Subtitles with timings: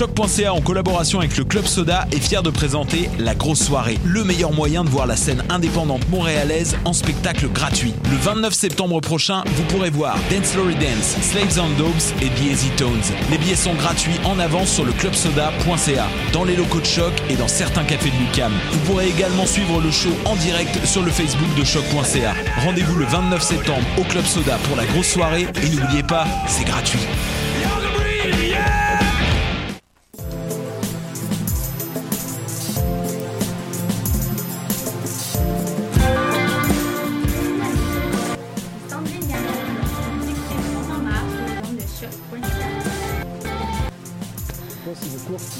[0.00, 4.24] Choc.ca en collaboration avec le Club Soda est fier de présenter La Grosse Soirée, le
[4.24, 7.92] meilleur moyen de voir la scène indépendante montréalaise en spectacle gratuit.
[8.10, 12.50] Le 29 septembre prochain, vous pourrez voir Dance Lory Dance, Slaves on Dogs et The
[12.50, 13.02] Easy Tones.
[13.30, 17.36] Les billets sont gratuits en avance sur le clubsoda.ca, dans les locaux de Choc et
[17.36, 18.52] dans certains cafés de Lucam.
[18.72, 22.32] Vous pourrez également suivre le show en direct sur le Facebook de Choc.ca.
[22.64, 26.64] Rendez-vous le 29 septembre au Club Soda pour la grosse soirée et n'oubliez pas, c'est
[26.64, 27.00] gratuit.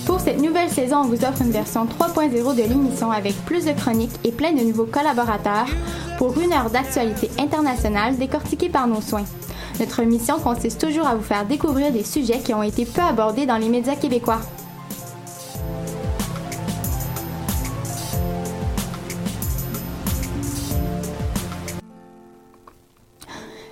[0.06, 3.72] Pour cette nouvelle saison, on vous offre une version 3.0 de l'émission avec plus de
[3.72, 5.66] chroniques et plein de nouveaux collaborateurs
[6.18, 9.24] pour une heure d'actualité internationale décortiquée par nos soins.
[9.78, 13.46] Notre mission consiste toujours à vous faire découvrir des sujets qui ont été peu abordés
[13.46, 14.40] dans les médias québécois.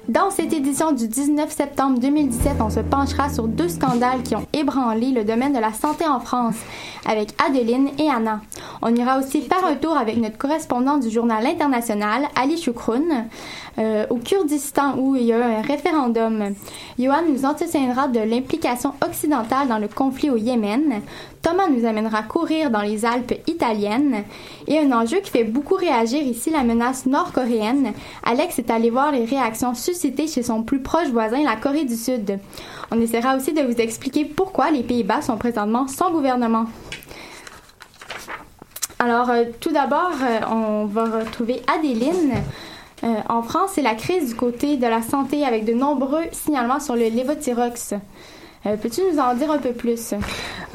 [0.09, 4.47] Dans cette édition du 19 septembre 2017, on se penchera sur deux scandales qui ont
[4.53, 6.57] ébranlé le domaine de la santé en France,
[7.07, 8.43] avec Adeline et Anna.
[8.83, 13.29] On ira aussi faire un tour avec notre correspondant du journal international, Ali Choukroun,
[13.79, 16.55] euh, au Kurdistan où il y a un référendum.
[16.99, 21.01] Johan nous entretiendra de l'implication occidentale dans le conflit au Yémen.
[21.43, 24.25] Thomas nous amènera courir dans les Alpes italiennes.
[24.67, 27.93] Et un enjeu qui fait beaucoup réagir ici, la menace nord-coréenne.
[28.25, 31.97] Alex est allé voir les réactions suscitées chez son plus proche voisin, la Corée du
[31.97, 32.39] Sud.
[32.91, 36.67] On essaiera aussi de vous expliquer pourquoi les Pays-Bas sont présentement sans gouvernement.
[38.99, 42.33] Alors, euh, tout d'abord, euh, on va retrouver Adéline.
[43.05, 46.81] Euh, en France, c'est la crise du côté de la santé avec de nombreux signalements
[46.81, 47.95] sur le lévothyrox.
[48.69, 50.15] Euh, Peux-tu nous en dire un peu plus?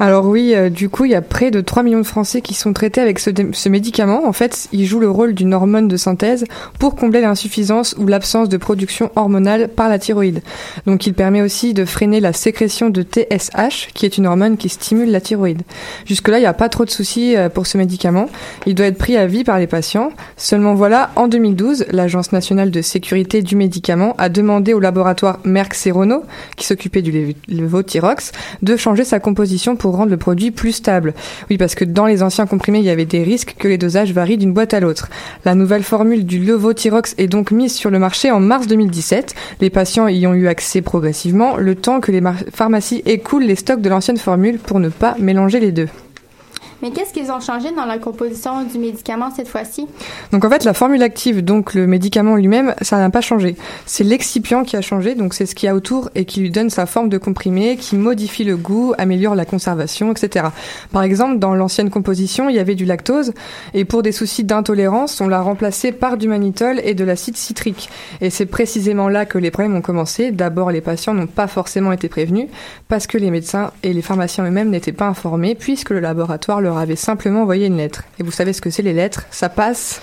[0.00, 2.54] Alors oui, euh, du coup, il y a près de 3 millions de Français qui
[2.54, 4.26] sont traités avec ce, médicament.
[4.26, 6.44] En fait, il joue le rôle d'une hormone de synthèse
[6.80, 10.42] pour combler l'insuffisance ou l'absence de production hormonale par la thyroïde.
[10.86, 14.68] Donc il permet aussi de freiner la sécrétion de TSH, qui est une hormone qui
[14.68, 15.62] stimule la thyroïde.
[16.06, 18.28] Jusque-là, il n'y a pas trop de soucis euh, pour ce médicament.
[18.66, 20.10] Il doit être pris à vie par les patients.
[20.36, 25.74] Seulement voilà, en 2012, l'Agence nationale de sécurité du médicament a demandé au laboratoire Merck
[25.74, 26.24] Serono,
[26.56, 27.36] qui s'occupait du lév-
[28.62, 31.14] de changer sa composition pour rendre le produit plus stable.
[31.50, 34.12] Oui, parce que dans les anciens comprimés, il y avait des risques que les dosages
[34.12, 35.08] varient d'une boîte à l'autre.
[35.44, 39.34] La nouvelle formule du lévothyrox est donc mise sur le marché en mars 2017.
[39.60, 42.22] Les patients y ont eu accès progressivement, le temps que les
[42.52, 45.88] pharmacies écoulent les stocks de l'ancienne formule pour ne pas mélanger les deux.
[46.84, 49.86] Mais qu'est-ce qu'ils ont changé dans la composition du médicament cette fois-ci?
[50.32, 53.56] Donc en fait, la formule active, donc le médicament lui-même, ça n'a pas changé.
[53.86, 56.50] C'est l'excipient qui a changé, donc c'est ce qu'il y a autour et qui lui
[56.50, 60.48] donne sa forme de comprimé, qui modifie le goût, améliore la conservation, etc.
[60.92, 63.32] Par exemple, dans l'ancienne composition, il y avait du lactose
[63.72, 67.88] et pour des soucis d'intolérance, on l'a remplacé par du mannitol et de l'acide citrique.
[68.20, 70.32] Et c'est précisément là que les problèmes ont commencé.
[70.32, 72.48] D'abord, les patients n'ont pas forcément été prévenus
[72.88, 76.73] parce que les médecins et les pharmaciens eux-mêmes n'étaient pas informés puisque le laboratoire leur
[76.78, 78.04] avait simplement envoyé une lettre.
[78.18, 79.24] Et vous savez ce que c'est les lettres?
[79.30, 80.00] Ça passe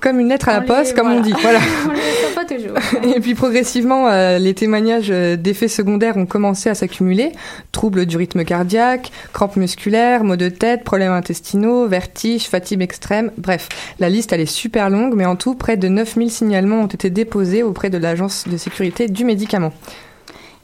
[0.00, 1.32] comme une lettre à la On les- poste, comme on dit.
[1.40, 1.60] Voilà.
[1.86, 2.76] On le reçoit pas toujours.
[3.16, 7.32] Et puis progressivement, euh, les témoignages euh, d'effets secondaires ont commencé à s'accumuler.
[7.72, 13.30] Troubles du rythme cardiaque, crampes musculaires, maux de tête, problèmes intestinaux, vertiges, fatigue extrême.
[13.38, 13.68] Bref,
[13.98, 17.08] la liste elle est super longue, mais en tout, près de 9000 signalements ont été
[17.08, 19.72] déposés auprès de l'Agence de sécurité du médicament.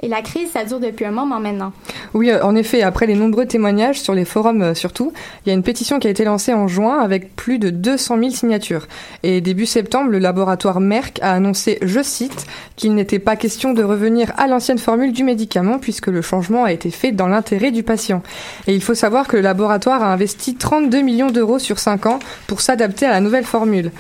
[0.03, 1.73] Et la crise, ça dure depuis un moment maintenant.
[2.15, 5.13] Oui, euh, en effet, après les nombreux témoignages sur les forums euh, surtout,
[5.45, 8.19] il y a une pétition qui a été lancée en juin avec plus de 200
[8.19, 8.87] 000 signatures.
[9.23, 13.83] Et début septembre, le laboratoire Merck a annoncé, je cite, qu'il n'était pas question de
[13.83, 17.83] revenir à l'ancienne formule du médicament puisque le changement a été fait dans l'intérêt du
[17.83, 18.23] patient.
[18.67, 22.19] Et il faut savoir que le laboratoire a investi 32 millions d'euros sur 5 ans
[22.47, 23.91] pour s'adapter à la nouvelle formule.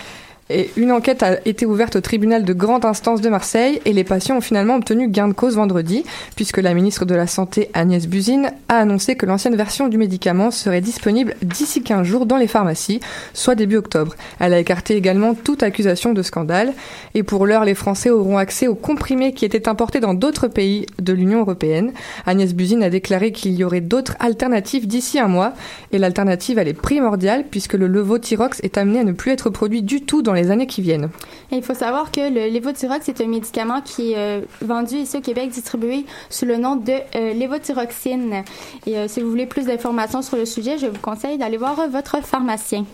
[0.52, 4.02] Et une enquête a été ouverte au tribunal de grande instance de Marseille et les
[4.02, 6.02] patients ont finalement obtenu gain de cause vendredi
[6.34, 10.50] puisque la ministre de la Santé Agnès Buzyn a annoncé que l'ancienne version du médicament
[10.50, 12.98] serait disponible d'ici 15 jours dans les pharmacies,
[13.32, 14.16] soit début octobre.
[14.40, 16.72] Elle a écarté également toute accusation de scandale
[17.14, 20.86] et pour l'heure les Français auront accès aux comprimés qui étaient importés dans d'autres pays
[21.00, 21.92] de l'Union européenne.
[22.26, 25.52] Agnès Buzyn a déclaré qu'il y aurait d'autres alternatives d'ici un mois
[25.92, 29.82] et l'alternative elle est primordiale puisque le levothyrox est amené à ne plus être produit
[29.82, 31.10] du tout dans les années qui viennent.
[31.52, 35.20] Il faut savoir que le lévothyrox, c'est un médicament qui est euh, vendu ici au
[35.20, 38.44] Québec, distribué sous le nom de euh, lévothyroxine.
[38.86, 41.88] Et euh, si vous voulez plus d'informations sur le sujet, je vous conseille d'aller voir
[41.90, 42.84] votre pharmacien.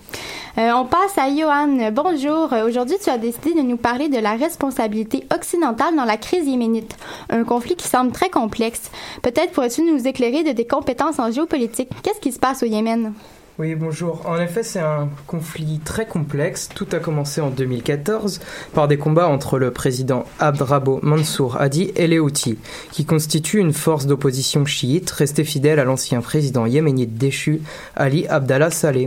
[0.59, 1.91] On passe à Johan.
[1.93, 2.51] Bonjour.
[2.67, 6.97] Aujourd'hui, tu as décidé de nous parler de la responsabilité occidentale dans la crise yéménite,
[7.29, 8.91] un conflit qui semble très complexe.
[9.21, 11.91] Peut-être pourrais-tu nous éclairer de tes compétences en géopolitique?
[12.03, 13.13] Qu'est-ce qui se passe au Yémen?
[13.59, 14.21] Oui, bonjour.
[14.27, 16.69] En effet, c'est un conflit très complexe.
[16.75, 18.41] Tout a commencé en 2014
[18.75, 22.59] par des combats entre le président Abdrabo Mansour Hadi et les Houthis,
[22.93, 27.63] qui constituent une force d'opposition chiite restée fidèle à l'ancien président yéménite déchu
[27.95, 29.07] Ali Abdallah Saleh.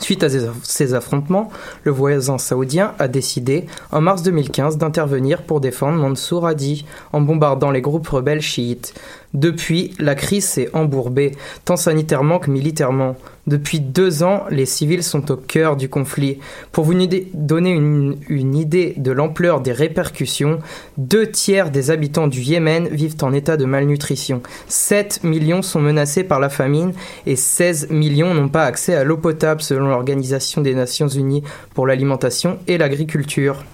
[0.00, 0.28] Suite à
[0.62, 1.50] ces- affrontements,
[1.84, 7.70] le voisin saoudien a décidé, en mars 2015, d'intervenir pour défendre Mansour Hadi en bombardant
[7.70, 8.94] les groupes rebelles chiites.
[9.34, 11.32] Depuis, la crise s'est embourbée,
[11.64, 13.16] tant sanitairement que militairement.
[13.46, 16.38] Depuis deux ans, les civils sont au cœur du conflit.
[16.70, 16.94] Pour vous
[17.34, 20.58] donner une, une idée de l'ampleur des répercussions,
[20.96, 24.42] deux tiers des habitants du Yémen vivent en état de malnutrition.
[24.68, 26.92] 7 millions sont menacés par la famine
[27.26, 31.42] et 16 millions n'ont pas accès à l'eau potable selon l'Organisation des Nations Unies
[31.74, 33.64] pour l'alimentation et l'agriculture.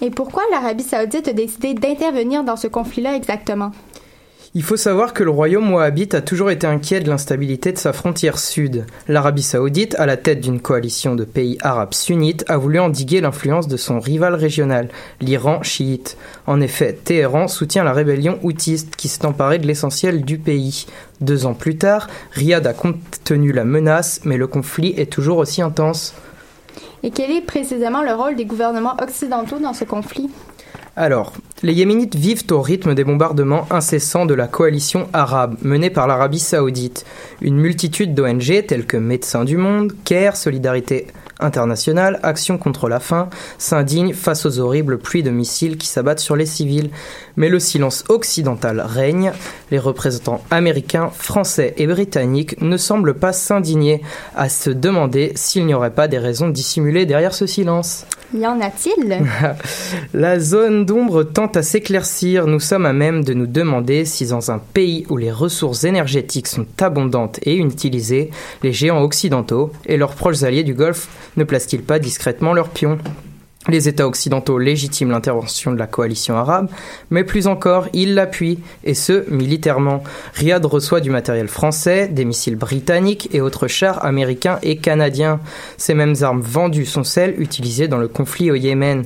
[0.00, 3.70] Et pourquoi l'Arabie saoudite a décidé d'intervenir dans ce conflit-là exactement?
[4.54, 7.94] Il faut savoir que le royaume wahhabite a toujours été inquiet de l'instabilité de sa
[7.94, 8.84] frontière sud.
[9.08, 13.66] L'Arabie saoudite, à la tête d'une coalition de pays arabes sunnites, a voulu endiguer l'influence
[13.66, 14.90] de son rival régional,
[15.22, 16.18] l'Iran chiite.
[16.46, 20.84] En effet, Téhéran soutient la rébellion houtiste qui s'est emparée de l'essentiel du pays.
[21.22, 25.62] Deux ans plus tard, Riyad a contenu la menace, mais le conflit est toujours aussi
[25.62, 26.12] intense.
[27.02, 30.28] Et quel est précisément le rôle des gouvernements occidentaux dans ce conflit?
[30.94, 31.32] Alors,
[31.62, 36.40] les Yéménites vivent au rythme des bombardements incessants de la coalition arabe menée par l'Arabie
[36.40, 37.04] saoudite.
[37.40, 41.06] Une multitude d'ONG telles que Médecins du Monde, CARE, Solidarité
[41.38, 43.28] internationale, Action contre la faim,
[43.58, 46.90] s'indignent face aux horribles pluies de missiles qui s'abattent sur les civils.
[47.36, 49.32] Mais le silence occidental règne.
[49.70, 54.02] Les représentants américains, français et britanniques ne semblent pas s'indigner,
[54.34, 58.06] à se demander s'il n'y aurait pas des raisons dissimulées derrière ce silence.
[58.34, 59.20] Y en a-t-il?
[60.14, 62.46] La zone d'ombre tente à s'éclaircir.
[62.46, 66.46] Nous sommes à même de nous demander si dans un pays où les ressources énergétiques
[66.46, 68.30] sont abondantes et utilisées,
[68.62, 72.98] les géants occidentaux et leurs proches alliés du Golfe ne placent-ils pas discrètement leurs pions?
[73.68, 76.68] Les États occidentaux légitiment l'intervention de la coalition arabe,
[77.10, 80.02] mais plus encore, ils l'appuient, et ce, militairement.
[80.34, 85.40] Riyad reçoit du matériel français, des missiles britanniques et autres chars américains et canadiens.
[85.76, 89.04] Ces mêmes armes vendues sont celles utilisées dans le conflit au Yémen.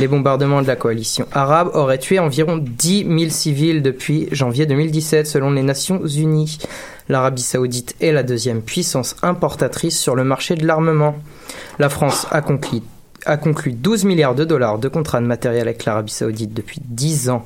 [0.00, 5.26] Les bombardements de la coalition arabe auraient tué environ 10 000 civils depuis janvier 2017,
[5.26, 6.58] selon les Nations Unies.
[7.08, 11.16] L'Arabie saoudite est la deuxième puissance importatrice sur le marché de l'armement.
[11.78, 12.80] La France a conclu
[13.26, 17.30] a conclu 12 milliards de dollars de contrats de matériel avec l'Arabie Saoudite depuis 10
[17.30, 17.44] ans.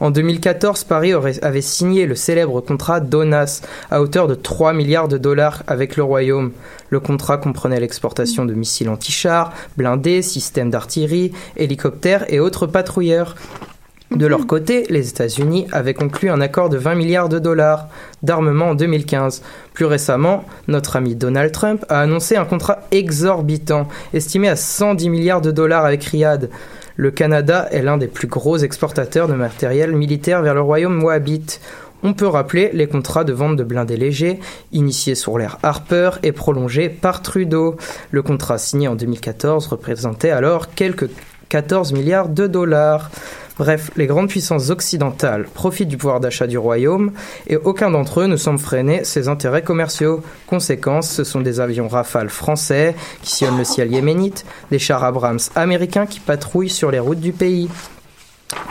[0.00, 3.60] En 2014, Paris avait signé le célèbre contrat DONAS
[3.90, 6.52] à hauteur de 3 milliards de dollars avec le Royaume.
[6.88, 13.34] Le contrat comprenait l'exportation de missiles anti-chars, blindés, systèmes d'artillerie, hélicoptères et autres patrouilleurs.
[14.14, 17.86] De leur côté, les États-Unis avaient conclu un accord de 20 milliards de dollars
[18.24, 19.40] d'armement en 2015.
[19.72, 25.40] Plus récemment, notre ami Donald Trump a annoncé un contrat exorbitant, estimé à 110 milliards
[25.40, 26.50] de dollars avec Riyad.
[26.96, 31.60] Le Canada est l'un des plus gros exportateurs de matériel militaire vers le royaume wahhabite.
[32.02, 34.40] On peut rappeler les contrats de vente de blindés légers,
[34.72, 37.76] initiés sur l'ère Harper et prolongés par Trudeau.
[38.10, 41.08] Le contrat signé en 2014 représentait alors quelques
[41.50, 43.10] 14 milliards de dollars.
[43.58, 47.12] Bref, les grandes puissances occidentales profitent du pouvoir d'achat du royaume
[47.46, 50.22] et aucun d'entre eux ne semble freiner ses intérêts commerciaux.
[50.46, 55.40] Conséquence, ce sont des avions Rafale français qui sillonnent le ciel yéménite, des chars Abrams
[55.56, 57.68] américains qui patrouillent sur les routes du pays.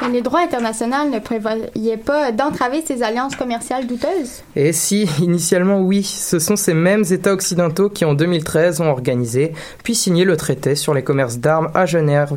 [0.01, 4.43] Mais les droits internationaux ne prévoyaient pas d'entraver ces alliances commerciales douteuses?
[4.55, 9.53] Et si, initialement oui, ce sont ces mêmes États occidentaux qui en 2013 ont organisé
[9.83, 12.35] puis signé le traité sur les commerces d'armes à Genève.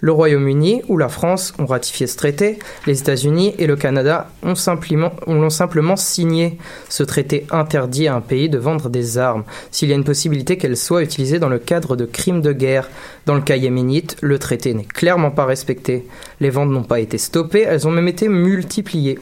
[0.00, 4.54] Le Royaume-Uni ou la France ont ratifié ce traité, les États-Unis et le Canada ont
[4.54, 6.58] simplement, l'ont simplement signé.
[6.88, 10.58] Ce traité interdit à un pays de vendre des armes s'il y a une possibilité
[10.58, 12.90] qu'elles soient utilisées dans le cadre de crimes de guerre.
[13.26, 16.06] Dans le cas yéménite, le traité n'est clairement pas respecté.
[16.40, 19.18] Les ventes n'ont pas été stoppées, elles ont même été multipliées.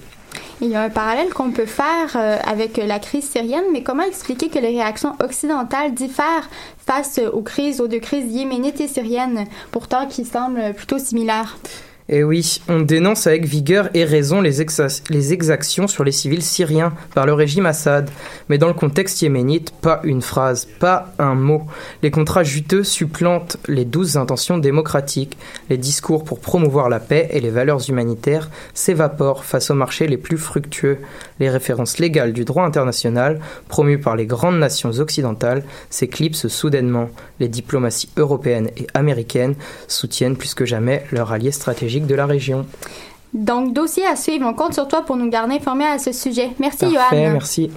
[0.60, 4.04] Il y a un parallèle qu'on peut faire euh, avec la crise syrienne, mais comment
[4.04, 6.48] expliquer que les réactions occidentales diffèrent
[6.78, 11.58] face aux crises, aux deux crises yéménites et syriennes, pourtant qui semblent plutôt similaires?
[12.09, 14.59] Et oui, on dénonce avec vigueur et raison les,
[15.11, 18.11] les exactions sur les civils syriens par le régime Assad.
[18.49, 21.62] Mais dans le contexte yéménite, pas une phrase, pas un mot.
[22.02, 25.38] Les contrats juteux supplantent les douces intentions démocratiques.
[25.71, 30.16] Les discours pour promouvoir la paix et les valeurs humanitaires s'évaporent face aux marchés les
[30.16, 30.99] plus fructueux.
[31.42, 37.08] Les références légales du droit international, promues par les grandes nations occidentales, s'éclipsent soudainement.
[37.40, 39.56] Les diplomaties européennes et américaines
[39.88, 42.64] soutiennent plus que jamais leur allié stratégique de la région.
[43.34, 44.46] Donc, dossier à suivre.
[44.46, 46.50] On compte sur toi pour nous garder informés à ce sujet.
[46.61, 47.32] Merci, Parfait, Johan.
[47.32, 47.72] merci.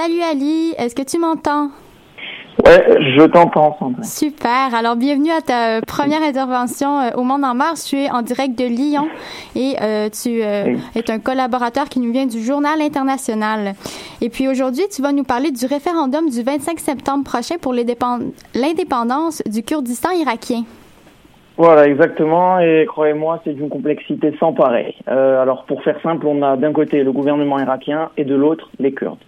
[0.00, 1.70] Salut Ali, est-ce que tu m'entends?
[2.64, 2.86] Ouais,
[3.16, 4.04] je t'entends, Sandra.
[4.04, 4.72] Super.
[4.72, 7.84] Alors, bienvenue à ta première intervention euh, au Monde en Mars.
[7.84, 9.08] Tu es en direct de Lyon
[9.56, 13.72] et euh, tu euh, es un collaborateur qui nous vient du Journal International.
[14.20, 18.30] Et puis aujourd'hui, tu vas nous parler du référendum du 25 septembre prochain pour l'indépen-
[18.54, 20.62] l'indépendance du Kurdistan irakien.
[21.56, 22.60] Voilà, exactement.
[22.60, 24.94] Et croyez-moi, c'est d'une complexité sans pareil.
[25.08, 28.70] Euh, alors, pour faire simple, on a d'un côté le gouvernement irakien et de l'autre
[28.78, 29.18] les Kurdes.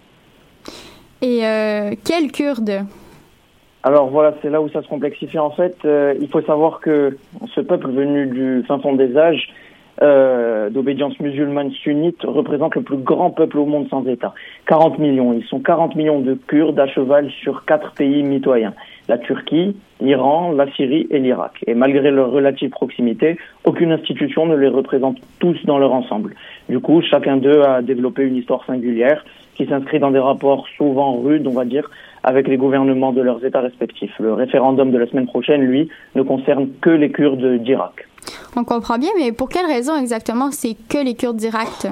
[1.22, 2.86] Et euh, quels Kurdes
[3.82, 5.76] Alors voilà, c'est là où ça se complexifie en fait.
[5.84, 7.18] Euh, il faut savoir que
[7.54, 9.50] ce peuple venu du fin fond des âges,
[10.02, 14.32] euh, d'obédience musulmane sunnite, représente le plus grand peuple au monde sans État.
[14.66, 15.34] 40 millions.
[15.34, 18.72] Ils sont 40 millions de Kurdes à cheval sur quatre pays mitoyens.
[19.08, 21.52] La Turquie, l'Iran, la Syrie et l'Irak.
[21.66, 26.34] Et malgré leur relative proximité, aucune institution ne les représente tous dans leur ensemble.
[26.70, 29.22] Du coup, chacun d'eux a développé une histoire singulière
[29.60, 31.90] qui s'inscrit dans des rapports souvent rudes, on va dire,
[32.24, 34.12] avec les gouvernements de leurs États respectifs.
[34.18, 38.08] Le référendum de la semaine prochaine, lui, ne concerne que les Kurdes d'Irak.
[38.56, 41.88] On comprend bien, mais pour quelle raison exactement c'est que les Kurdes d'Irak?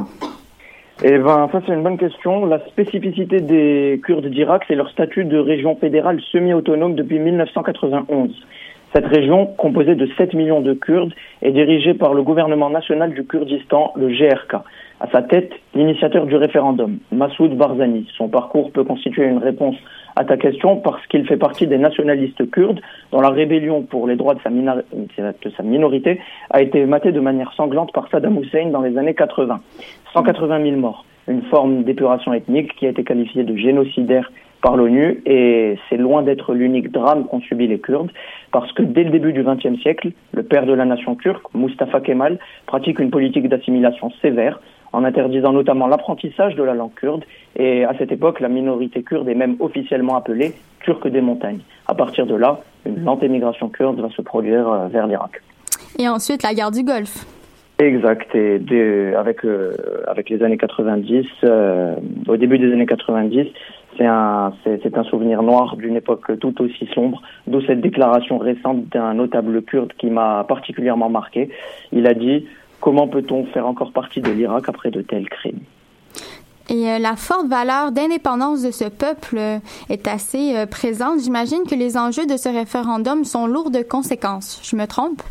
[1.04, 2.46] Eh ben, ça c'est une bonne question.
[2.46, 8.30] La spécificité des Kurdes d'Irak, c'est leur statut de région fédérale semi-autonome depuis 1991.
[8.94, 13.26] Cette région, composée de 7 millions de Kurdes, est dirigée par le gouvernement national du
[13.26, 14.56] Kurdistan, le GRK.
[15.00, 18.08] À sa tête, l'initiateur du référendum, Massoud Barzani.
[18.16, 19.76] Son parcours peut constituer une réponse
[20.16, 22.80] à ta question parce qu'il fait partie des nationalistes kurdes
[23.12, 27.92] dont la rébellion pour les droits de sa, minorité a été matée de manière sanglante
[27.92, 29.60] par Saddam Hussein dans les années 80.
[30.14, 35.22] 180 000 morts, une forme d'épuration ethnique qui a été qualifiée de génocidaire par l'ONU
[35.24, 38.10] et c'est loin d'être l'unique drame qu'ont subi les Kurdes
[38.50, 42.00] parce que dès le début du XXe siècle, le père de la nation turque, Mustafa
[42.00, 44.58] Kemal, pratique une politique d'assimilation sévère
[44.92, 47.25] en interdisant notamment l'apprentissage de la langue kurde
[47.57, 51.61] et à cette époque, la minorité kurde est même officiellement appelée turque des montagnes.
[51.87, 55.42] À partir de là, une lente émigration kurde va se produire euh, vers l'Irak.
[55.99, 57.26] Et ensuite la guerre du Golfe.
[57.78, 58.35] Exact.
[58.35, 59.73] Et de- avec euh,
[60.09, 61.95] avec les années 90, euh,
[62.26, 63.47] au début des années 90,
[63.97, 67.23] c'est un c'est un souvenir noir d'une époque tout aussi sombre.
[67.47, 71.50] D'où cette déclaration récente d'un notable kurde qui m'a particulièrement marqué.
[71.92, 72.47] Il a dit
[72.80, 75.61] comment peut-on faire encore partie de l'Irak après de tels crimes?
[76.70, 79.58] Et euh, la forte valeur d'indépendance de ce peuple euh,
[79.88, 81.20] est assez euh, présente.
[81.20, 84.61] J'imagine que les enjeux de ce référendum sont lourds de conséquences.
[84.62, 85.23] Je me trompe?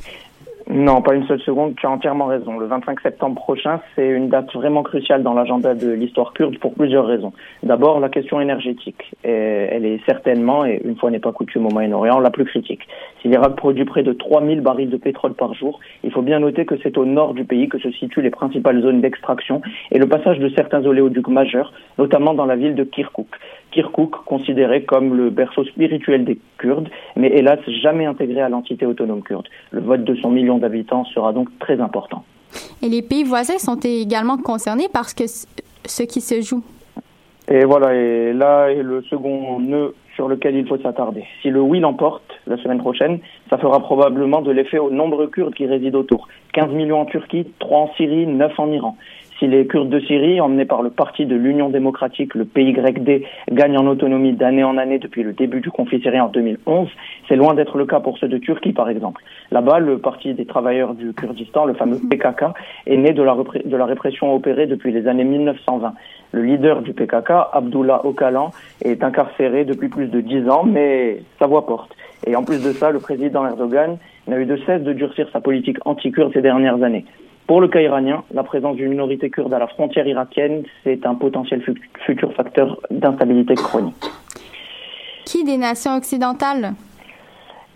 [0.69, 2.59] Non, pas une seule seconde, tu as entièrement raison.
[2.59, 6.73] Le 25 septembre prochain, c'est une date vraiment cruciale dans l'agenda de l'histoire kurde pour
[6.73, 7.31] plusieurs raisons.
[7.63, 9.15] D'abord, la question énergétique.
[9.23, 12.81] Elle est certainement, et une fois n'est pas coutume au Moyen-Orient, la plus critique.
[13.21, 16.65] Si l'Irak produit près de 3000 barils de pétrole par jour, il faut bien noter
[16.65, 20.07] que c'est au nord du pays que se situent les principales zones d'extraction et le
[20.09, 23.27] passage de certains oléoducs majeurs, notamment dans la ville de Kirkuk.
[23.81, 29.21] Kirkuk, considéré comme le berceau spirituel des Kurdes, mais hélas jamais intégré à l'entité autonome
[29.21, 29.45] kurde.
[29.69, 32.23] Le vote de son million d'habitants sera donc très important.
[32.81, 35.45] Et les pays voisins sont également concernés parce que c-
[35.85, 36.63] ce qui se joue.
[37.49, 41.23] Et voilà, et là est le second nœud sur lequel il faut s'attarder.
[41.43, 43.19] Si le oui l'emporte la semaine prochaine,
[43.51, 46.27] ça fera probablement de l'effet aux nombreux Kurdes qui résident autour.
[46.53, 48.97] 15 millions en Turquie, 3 en Syrie, 9 en Iran.
[49.39, 53.77] Si les Kurdes de Syrie, emmenés par le parti de l'Union démocratique, le PYD, gagnent
[53.77, 56.89] en autonomie d'année en année depuis le début du conflit syrien en 2011,
[57.27, 59.21] c'est loin d'être le cas pour ceux de Turquie, par exemple.
[59.51, 62.45] Là-bas, le Parti des travailleurs du Kurdistan, le fameux PKK,
[62.87, 65.93] est né de la, répression opérée depuis les années 1920.
[66.31, 68.49] Le leader du PKK, Abdullah Öcalan,
[68.83, 71.95] est incarcéré depuis plus de dix ans, mais sa voix porte.
[72.25, 73.97] Et en plus de ça, le président Erdogan
[74.27, 77.05] n'a eu de cesse de durcir sa politique anti-kurde ces dernières années.
[77.47, 81.15] Pour le cas iranien, la présence d'une minorité kurde à la frontière irakienne, c'est un
[81.15, 83.95] potentiel fu- futur facteur d'instabilité chronique.
[85.25, 86.73] Qui des nations occidentales?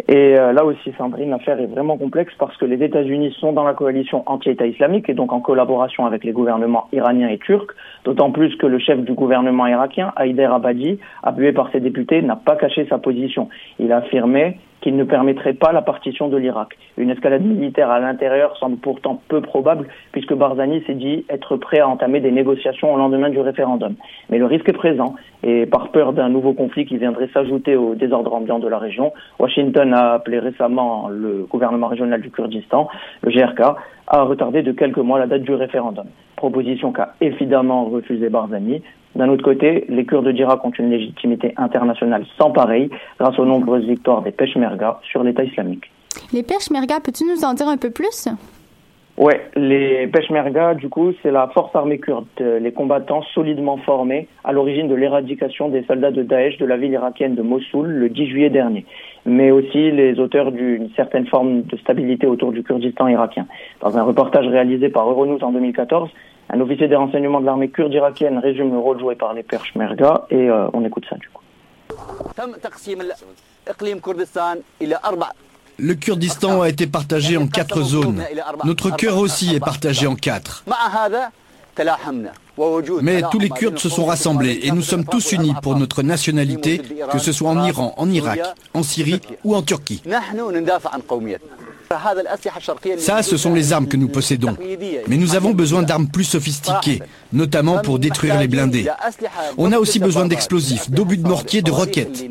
[0.09, 3.63] Et euh, là aussi, Sandrine, l'affaire est vraiment complexe parce que les États-Unis sont dans
[3.63, 7.71] la coalition anti-État islamique et donc en collaboration avec les gouvernements iraniens et turcs,
[8.03, 12.35] d'autant plus que le chef du gouvernement irakien, Haider Abadi, appuyé par ses députés, n'a
[12.35, 13.47] pas caché sa position.
[13.79, 16.77] Il a affirmé qu'il ne permettrait pas la partition de l'Irak.
[16.97, 21.79] Une escalade militaire à l'intérieur semble pourtant peu probable puisque Barzani s'est dit être prêt
[21.79, 23.95] à entamer des négociations au lendemain du référendum.
[24.29, 27.95] Mais le risque est présent et par peur d'un nouveau conflit qui viendrait s'ajouter au
[27.95, 32.87] désordre ambiant de la région, Washington a appelé récemment le gouvernement régional du Kurdistan,
[33.21, 33.61] le GRK,
[34.07, 36.05] à retarder de quelques mois la date du référendum.
[36.35, 38.81] Proposition qu'a évidemment refusé Barzani.
[39.15, 43.85] D'un autre côté, les Kurdes d'Irak ont une légitimité internationale sans pareil grâce aux nombreuses
[43.85, 45.91] victoires des Peshmerga sur l'État islamique.
[46.33, 48.29] Les Peshmerga, peux-tu nous en dire un peu plus?
[49.17, 54.53] Ouais, les Peshmerga, du coup, c'est la force armée kurde, les combattants solidement formés à
[54.53, 58.27] l'origine de l'éradication des soldats de Daesh de la ville irakienne de Mossoul le 10
[58.27, 58.85] juillet dernier,
[59.25, 63.45] mais aussi les auteurs d'une certaine forme de stabilité autour du Kurdistan irakien.
[63.81, 66.09] Dans un reportage réalisé par Euronews en 2014,
[66.53, 69.73] un officier des renseignements de l'armée kurde irakienne résume le rôle joué par les Perches
[69.75, 71.43] Merga et euh, on écoute ça du coup.
[75.77, 78.21] Le Kurdistan a été partagé en quatre zones.
[78.65, 80.65] Notre cœur aussi est partagé en quatre.
[83.01, 86.81] Mais tous les Kurdes se sont rassemblés et nous sommes tous unis pour notre nationalité,
[87.11, 88.41] que ce soit en Iran, en Irak,
[88.73, 90.03] en Syrie ou en Turquie.
[92.97, 94.55] Ça, ce sont les armes que nous possédons.
[95.07, 97.01] Mais nous avons besoin d'armes plus sophistiquées,
[97.33, 98.87] notamment pour détruire les blindés.
[99.57, 102.23] On a aussi besoin d'explosifs, d'obus de mortier, de roquettes.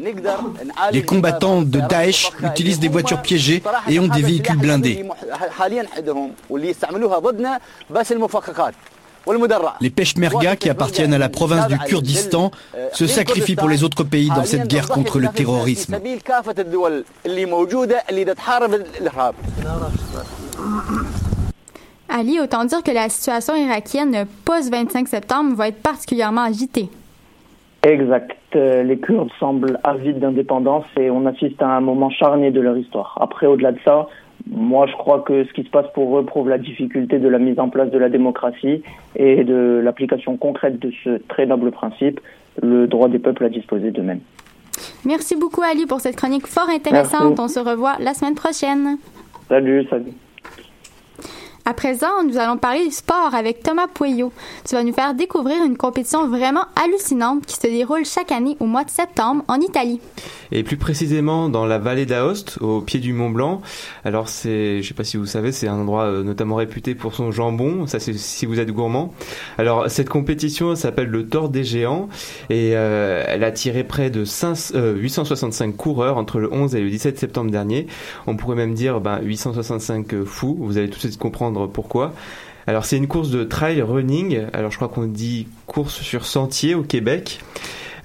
[0.92, 5.04] Les combattants de Daesh utilisent des voitures piégées et ont des véhicules blindés.
[9.80, 12.50] Les Peshmerga, qui appartiennent à la province du Kurdistan,
[12.92, 15.96] se sacrifient pour les autres pays dans cette guerre contre le terrorisme.
[22.12, 26.88] Ali, autant dire que la situation irakienne post-25 septembre va être particulièrement agitée.
[27.82, 28.36] Exact.
[28.56, 32.76] Euh, Les Kurdes semblent avides d'indépendance et on assiste à un moment charnier de leur
[32.76, 33.16] histoire.
[33.20, 34.08] Après, au-delà de ça,
[34.50, 37.38] moi, je crois que ce qui se passe pour eux prouve la difficulté de la
[37.38, 38.82] mise en place de la démocratie
[39.14, 42.20] et de l'application concrète de ce très noble principe,
[42.60, 44.20] le droit des peuples à disposer d'eux-mêmes.
[45.04, 47.38] Merci beaucoup, Ali, pour cette chronique fort intéressante.
[47.38, 47.40] Merci.
[47.40, 48.98] On se revoit la semaine prochaine.
[49.48, 50.12] Salut, salut.
[51.66, 54.32] À présent, nous allons parler du sport avec Thomas Pueyo.
[54.66, 58.66] Tu vas nous faire découvrir une compétition vraiment hallucinante qui se déroule chaque année au
[58.66, 60.00] mois de septembre en Italie.
[60.52, 63.60] et plus précisément dans la vallée d'Aoste, au pied du Mont Blanc.
[64.04, 67.14] Alors c'est, je sais pas si vous savez, c'est un endroit euh, notamment réputé pour
[67.14, 67.86] son jambon.
[67.86, 69.12] Ça, c'est si vous êtes gourmand.
[69.58, 72.08] Alors cette compétition s'appelle le Tour des Géants
[72.48, 76.80] et euh, elle a tiré près de 5, euh, 865 coureurs entre le 11 et
[76.80, 77.86] le 17 septembre dernier.
[78.26, 80.56] On pourrait même dire ben, 865 fous.
[80.58, 82.12] Vous allez tout de suite comprendre pourquoi.
[82.66, 84.42] Alors c'est une course de trail running.
[84.52, 87.40] Alors je crois qu'on dit course sur sentier au Québec.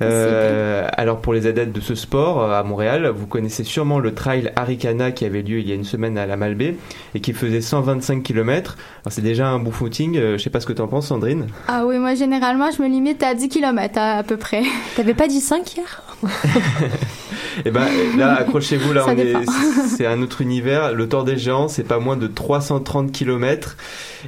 [0.01, 4.13] Euh, alors pour les adeptes de ce sport euh, à Montréal, vous connaissez sûrement le
[4.13, 6.75] trail Arikana qui avait lieu il y a une semaine à la Malbaie
[7.13, 8.75] et qui faisait 125 km.
[9.03, 10.17] Alors c'est déjà un bon footing.
[10.17, 11.47] Euh, je sais pas ce que t'en penses, Sandrine.
[11.67, 14.63] Ah oui, moi généralement, je me limite à 10 km à, à peu près.
[14.95, 16.03] T'avais pas dit 5 hier?
[17.65, 19.33] Et ben là, accrochez-vous, là on est,
[19.95, 20.93] c'est un autre univers.
[20.93, 23.77] Le Tour des Géants, c'est pas moins de 330 km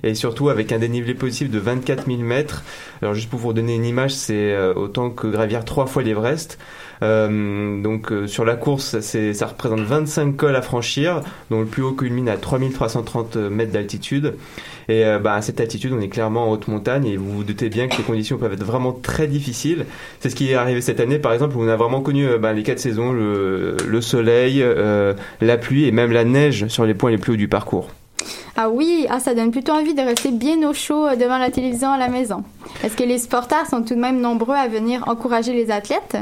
[0.03, 2.63] et surtout avec un dénivelé possible de 24 000 mètres.
[3.01, 6.57] Alors juste pour vous donner une image, c'est euh, autant que gravir trois fois l'Everest.
[7.03, 11.83] Euh, donc euh, sur la course, ça représente 25 cols à franchir, dont le plus
[11.83, 14.33] haut culmine à 3330 mètres d'altitude.
[14.89, 17.43] Et euh, bah, à cette altitude, on est clairement en haute montagne et vous vous
[17.43, 19.85] doutez bien que les conditions peuvent être vraiment très difficiles.
[20.21, 22.37] C'est ce qui est arrivé cette année, par exemple, où on a vraiment connu euh,
[22.37, 26.85] bah, les quatre saisons, le, le soleil, euh, la pluie et même la neige sur
[26.85, 27.89] les points les plus hauts du parcours.
[28.55, 31.51] Ah oui, ah, ça donne plutôt envie de rester bien au chaud euh, devant la
[31.51, 32.43] télévision à la maison.
[32.83, 36.17] Est-ce que les supporters sont tout de même nombreux à venir encourager les athlètes?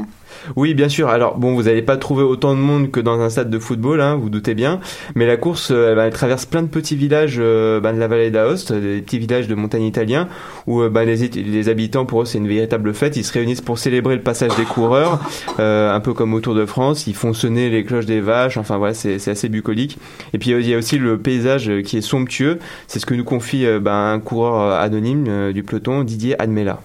[0.56, 1.10] Oui, bien sûr.
[1.10, 4.02] Alors, bon, vous n'allez pas trouver autant de monde que dans un stade de football,
[4.02, 4.80] hein, vous doutez bien.
[5.16, 8.00] Mais la course, euh, elle, bah, elle traverse plein de petits villages euh, bah, de
[8.00, 10.28] la vallée d'Aoste, des petits villages de montagne italiens,
[10.68, 13.18] où euh, bah, les, les habitants, pour eux, c'est une véritable fête.
[13.18, 15.20] Ils se réunissent pour célébrer le passage des coureurs,
[15.60, 17.08] euh, un peu comme au Tour de France.
[17.08, 18.58] Ils font sonner les cloches des vaches.
[18.58, 19.98] Enfin, voilà, c'est c'est assez bucolique.
[20.34, 22.60] Et puis, il y a aussi le paysage qui est somptueux.
[22.88, 26.82] C'est ce que nous confie euh, bah, un coureur anonyme euh, du peloton, Didier Admela.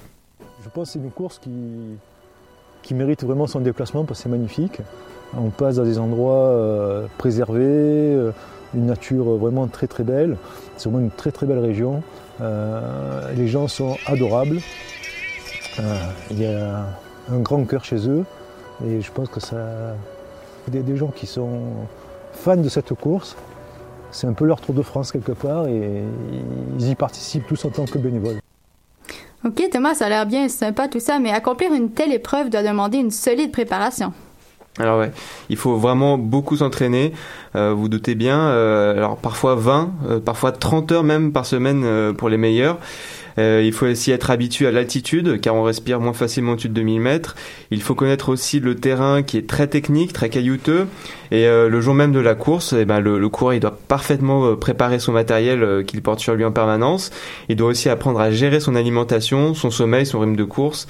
[0.62, 1.50] Je pense que c'est une course qui,
[2.82, 4.80] qui mérite vraiment son déplacement parce que c'est magnifique.
[5.36, 8.32] On passe dans des endroits euh, préservés, euh,
[8.74, 10.36] une nature vraiment très très belle.
[10.76, 12.02] C'est vraiment une très très belle région.
[12.40, 14.58] Euh, les gens sont adorables.
[16.30, 16.84] Il y a
[17.32, 18.24] un grand cœur chez eux
[18.86, 19.56] et je pense que ça.
[20.68, 21.60] Des gens qui sont
[22.32, 23.34] fans de cette course,
[24.10, 26.02] c'est un peu leur Tour de France quelque part et
[26.78, 28.40] ils y participent tous en tant que bénévoles.
[29.42, 32.62] Ok, Thomas, ça a l'air bien sympa tout ça, mais accomplir une telle épreuve doit
[32.62, 34.12] demander une solide préparation.
[34.78, 35.12] Alors ouais,
[35.48, 37.12] il faut vraiment beaucoup s'entraîner.
[37.56, 38.38] Euh, vous doutez bien.
[38.38, 42.78] euh, alors parfois 20, euh, parfois 30 heures même par semaine pour les meilleurs.
[43.40, 46.74] Euh, il faut aussi être habitué à l'altitude car on respire moins facilement au-dessus de
[46.74, 47.36] 2000 mètres.
[47.70, 50.86] Il faut connaître aussi le terrain qui est très technique, très caillouteux.
[51.30, 54.56] Et euh, le jour même de la course, eh ben, le, coureur doit parfaitement euh,
[54.56, 57.10] préparer son matériel qu'il porte sur lui en permanence.
[57.48, 60.86] Il doit aussi apprendre à gérer son alimentation, son sommeil, son rythme de course.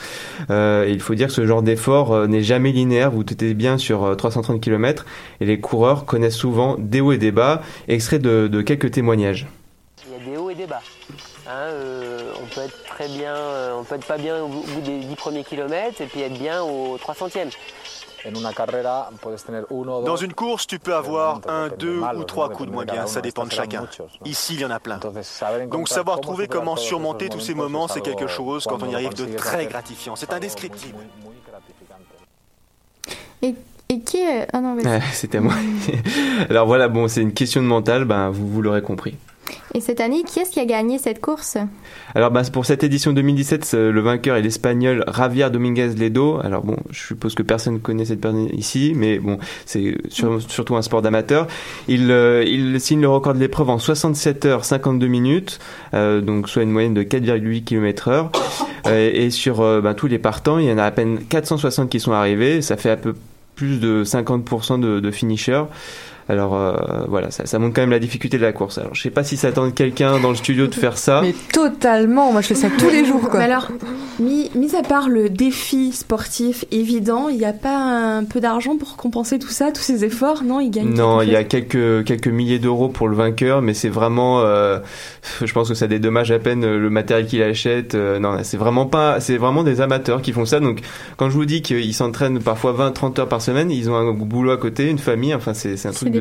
[0.50, 3.10] Et il faut dire que ce genre d'effort n'est jamais linéaire.
[3.10, 5.04] Vous doutez bien sur euh, 330 km
[5.40, 7.62] et les coureurs connaissent souvent des hauts et des bas.
[7.88, 9.46] Extrait de, de quelques témoignages.
[10.06, 10.80] Il y a des hauts et des bas.
[11.50, 14.80] Hein, euh, on peut être très bien, euh, on peut être pas bien au bout
[14.82, 17.50] des 10 premiers kilomètres et puis être bien au 300e.
[20.04, 23.20] Dans une course, tu peux avoir un, deux ou trois coups de moins bien, ça
[23.20, 23.88] dépend de chacun.
[24.24, 25.00] Ici, il y en a plein.
[25.68, 29.14] Donc savoir trouver comment surmonter tous ces moments, c'est quelque chose, quand on y arrive,
[29.14, 30.14] de très gratifiant.
[30.14, 30.98] C'est indescriptible.
[33.42, 33.54] Et
[33.88, 34.46] Et qui est...
[34.52, 34.76] Ah non.
[34.84, 35.54] Ah, C'était moi.
[36.50, 39.16] Alors voilà, bon, c'est une question de mental, ben, vous, vous l'aurez compris.
[39.74, 41.56] Et cette année, qui est-ce qui a gagné cette course?
[42.14, 46.38] Alors bah, pour cette édition 2017, c'est- le vainqueur est l'Espagnol Javier Dominguez Ledo.
[46.42, 50.40] Alors bon, je suppose que personne ne connaît cette personne ici, mais bon, c'est sur-
[50.42, 51.46] surtout un sport d'amateur.
[51.88, 55.58] Il, euh, il signe le record de l'épreuve en 67 heures 52 minutes,
[55.94, 58.30] euh, donc soit une moyenne de 4,8 km heure.
[58.86, 62.00] Euh, et sur bah, tous les partants, il y en a à peine 460 qui
[62.00, 62.62] sont arrivés.
[62.62, 63.14] Ça fait un peu
[63.56, 65.64] plus de 50% de, de finishers.
[66.30, 66.76] Alors euh,
[67.08, 68.78] voilà, ça, ça montre quand même la difficulté de la course.
[68.78, 71.22] Alors je sais pas si ça attend quelqu'un dans le studio de faire ça.
[71.22, 73.40] Mais totalement, moi je fais ça tous les jours quoi.
[73.40, 73.68] Mais alors,
[74.20, 78.76] mis, mis à part le défi sportif évident, il n'y a pas un peu d'argent
[78.76, 80.44] pour compenser tout ça, tous ces efforts?
[80.44, 83.74] Non, il gagne Non, il y a quelques quelques milliers d'euros pour le vainqueur, mais
[83.74, 84.78] c'est vraiment, euh,
[85.42, 87.96] je pense que ça dédommage à peine le matériel qu'il achète.
[87.96, 90.60] Euh, non, c'est vraiment pas, c'est vraiment des amateurs qui font ça.
[90.60, 90.78] Donc,
[91.16, 94.52] quand je vous dis qu'ils s'entraînent parfois 20-30 heures par semaine, ils ont un boulot
[94.52, 95.34] à côté, une famille.
[95.34, 96.19] Enfin, c'est c'est un truc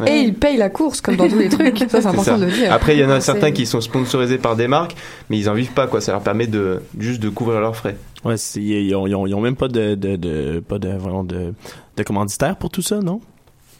[0.00, 0.10] Ouais.
[0.12, 1.78] Et ils payent la course comme dans tous les trucs.
[1.78, 2.38] Ça c'est C'est important ça.
[2.38, 2.72] de le dire.
[2.72, 4.96] Après, il y en a certains qui sont sponsorisés par des marques,
[5.28, 6.00] mais ils en vivent pas, quoi.
[6.00, 7.96] Ça leur permet de juste de couvrir leurs frais.
[8.24, 11.24] Ouais, ils ont, ils ont, ils ont même pas de, de, de pas de, vraiment
[11.24, 11.54] de,
[11.96, 13.20] de commanditaire pour tout ça, non?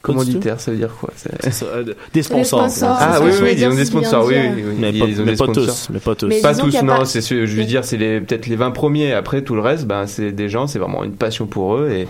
[0.03, 1.11] Commanditaire, ça veut dire quoi?
[1.15, 1.85] Ça, euh,
[2.15, 2.67] des sponsors.
[2.83, 4.53] Ah oui, oui, ils ont des sponsors, oui, dire.
[4.57, 5.67] oui, oui, Mais ils pas- ont mais des pas sponsors.
[5.67, 6.27] tous, mais pas tous.
[6.27, 9.13] Mais Pas non, pas- c'est sûr, je veux dire, c'est peut-être les 20 premiers.
[9.13, 11.91] Après, tout le reste, ben, c'est des gens, c'est vraiment une passion pour eux.
[11.91, 12.09] Et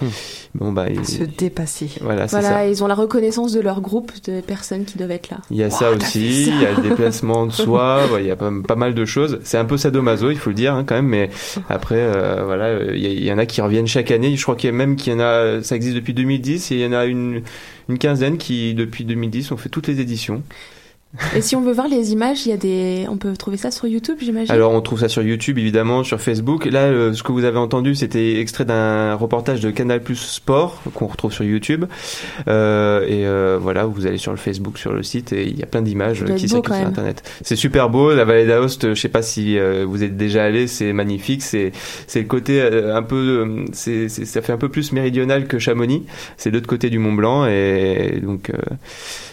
[0.55, 1.91] bon, bah, ils- Se dépasser.
[2.01, 2.43] voilà, c'est ça.
[2.43, 5.39] Voilà, ils ont la reconnaissance de leur groupe de personnes qui doivent être là.
[5.51, 8.31] Il y a ça aussi, il y a le déplacement de soi, ouais, il y
[8.31, 9.39] a pas, pas mal de choses.
[9.45, 11.31] C'est un peu sadomaso, il faut le dire hein, quand même, mais
[11.69, 14.37] après, euh, voilà, il y, en a qui reviennent chaque année.
[14.37, 16.75] Je crois qu'il y a même qu'il y en a, ça existe depuis 2010, et
[16.77, 17.43] il y en a une,
[17.89, 20.43] une quinzaine qui, depuis 2010, ont fait toutes les éditions.
[21.37, 23.73] Et si on veut voir les images, il y a des, on peut trouver ça
[23.73, 24.55] sur YouTube, j'imagine?
[24.55, 26.67] Alors on trouve ça sur YouTube évidemment, sur Facebook.
[26.67, 30.81] Là, euh, ce que vous avez entendu, c'était extrait d'un reportage de Canal Plus Sport
[30.95, 31.85] qu'on retrouve sur YouTube.
[32.47, 35.63] Euh, et euh, voilà, vous allez sur le Facebook, sur le site, et il y
[35.65, 36.87] a plein d'images doit qui circulent sur.
[36.87, 37.29] Internet.
[37.43, 38.15] C'est super beau.
[38.15, 41.43] La vallée d'Aoste, euh, je sais pas si euh, vous êtes déjà allé, c'est magnifique.
[41.43, 41.73] C'est
[42.07, 45.49] c'est le côté euh, un peu, euh, c'est c'est- ça fait un peu plus méridional
[45.49, 46.05] que Chamonix.
[46.37, 48.53] C'est l'autre côté du Mont Blanc, et donc.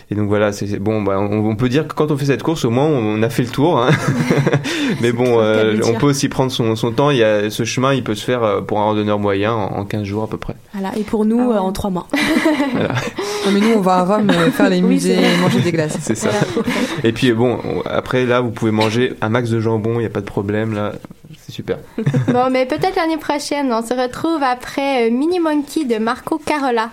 [0.09, 1.01] Et donc voilà, c'est bon.
[1.01, 3.29] Bah, on, on peut dire que quand on fait cette course, au moins, on a
[3.29, 3.77] fait le tour.
[3.81, 3.89] hein.
[5.01, 7.09] Mais bon, euh, on peut aussi prendre son, son temps.
[7.11, 9.79] Il y a ce chemin, il peut se faire euh, pour un randonneur moyen en,
[9.79, 10.55] en 15 jours à peu près.
[10.73, 12.07] Voilà, et pour nous, euh, en trois mois.
[12.73, 12.93] Voilà.
[13.45, 15.97] Non, mais nous on va à Rome faire les Oui, musées et manger des glaces.
[16.01, 16.29] C'est ça.
[17.03, 19.93] Et puis bon, on- après là, vous pouvez manger un max de jambon.
[19.95, 20.91] Il n'y a pas de problème là.
[21.39, 21.77] C'est super.
[22.33, 23.71] Bon, mais peut-être l'année prochaine.
[23.71, 26.89] On se retrouve après Mini Monkey de Marco Carola.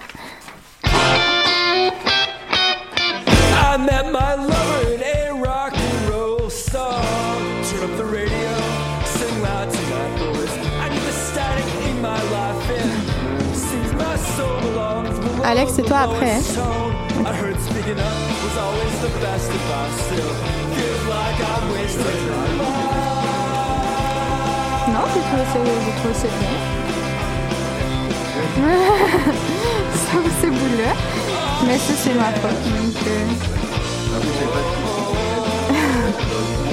[3.75, 7.03] I met my lover in a rock and roll song.
[7.67, 8.55] Turn up the radio,
[9.05, 10.53] sing loud tonight, boys.
[10.79, 15.19] I need the static in my life and sings my soul belongs.
[15.19, 16.39] below Alex, c'est toi après.
[17.27, 19.97] I heard speaking up was always the best advice.
[20.07, 20.33] Still,
[20.77, 22.95] feels like I'm wasting my life.
[24.95, 26.55] Non, j'ai trouvé ça, j'ai trouvé ça bien.
[30.13, 31.24] Sauf ce bout-là.
[31.67, 32.51] Mais ça, c'est ma faute.
[32.51, 33.27] Donc, euh,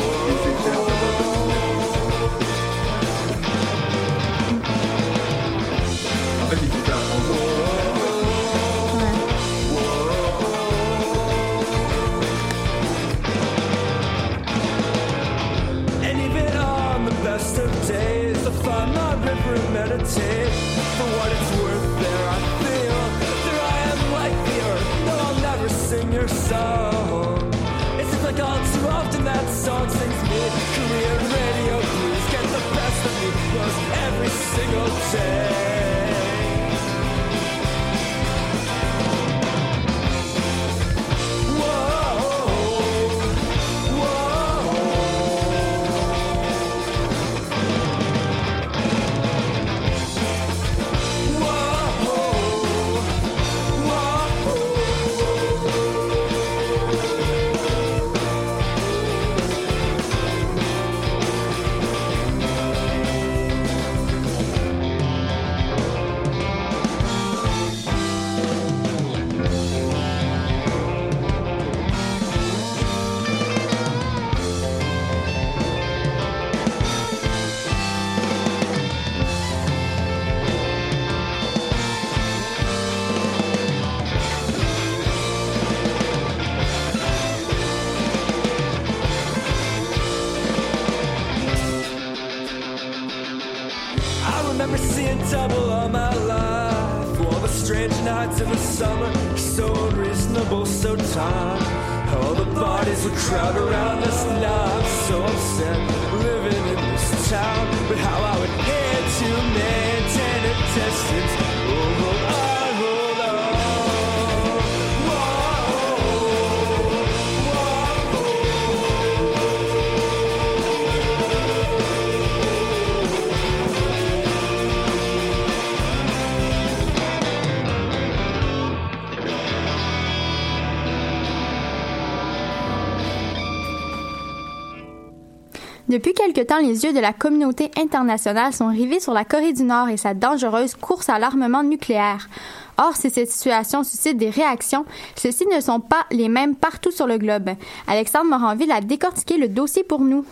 [135.91, 139.63] Depuis quelque temps, les yeux de la communauté internationale sont rivés sur la Corée du
[139.63, 142.29] Nord et sa dangereuse course à l'armement nucléaire.
[142.77, 147.07] Or, si cette situation suscite des réactions, celles-ci ne sont pas les mêmes partout sur
[147.07, 147.49] le globe.
[147.87, 150.25] Alexandre Moranville a décortiqué le dossier pour nous.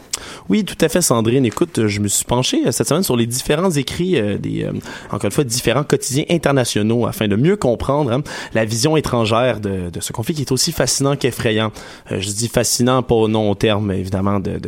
[0.50, 1.46] Oui, tout à fait, Sandrine.
[1.46, 4.72] Écoute, je me suis penché euh, cette semaine sur les différents écrits euh, des, euh,
[5.12, 8.22] encore une fois, différents quotidiens internationaux afin de mieux comprendre hein,
[8.54, 11.72] la vision étrangère de, ce conflit qui est aussi fascinant qu'effrayant.
[12.10, 14.60] Je dis fascinant pas non au terme, évidemment, de,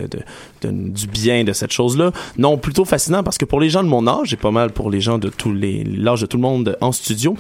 [0.62, 2.12] du bien de cette chose-là.
[2.38, 4.90] Non, plutôt fascinant parce que pour les gens de mon âge et pas mal pour
[4.90, 7.36] les gens de tous les l'âge de tout le monde en studio,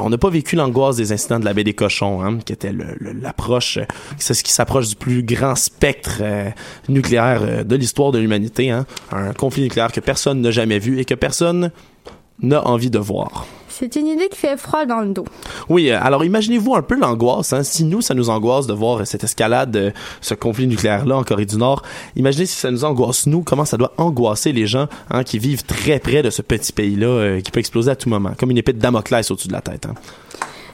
[0.00, 2.72] on n'a pas vécu l'angoisse des incidents de la baie des cochons, hein, qui était
[3.20, 3.84] l'approche, euh,
[4.18, 6.50] c'est ce qui s'approche du plus grand spectre euh,
[6.88, 11.00] nucléaire euh, de l'histoire de l'humanité, hein, un conflit nucléaire que personne n'a jamais vu
[11.00, 11.70] et que personne
[12.42, 13.46] n'a envie de voir.
[13.78, 15.26] C'est une idée qui fait froid dans le dos.
[15.68, 17.52] Oui, euh, alors imaginez-vous un peu l'angoisse.
[17.52, 17.62] Hein?
[17.62, 19.90] Si nous, ça nous angoisse de voir cette escalade, euh,
[20.22, 21.82] ce conflit nucléaire-là en Corée du Nord,
[22.14, 25.64] imaginez si ça nous angoisse, nous, comment ça doit angoisser les gens hein, qui vivent
[25.64, 28.56] très près de ce petit pays-là euh, qui peut exploser à tout moment, comme une
[28.56, 29.84] épée de Damoclès au-dessus de la tête.
[29.84, 29.94] Hein?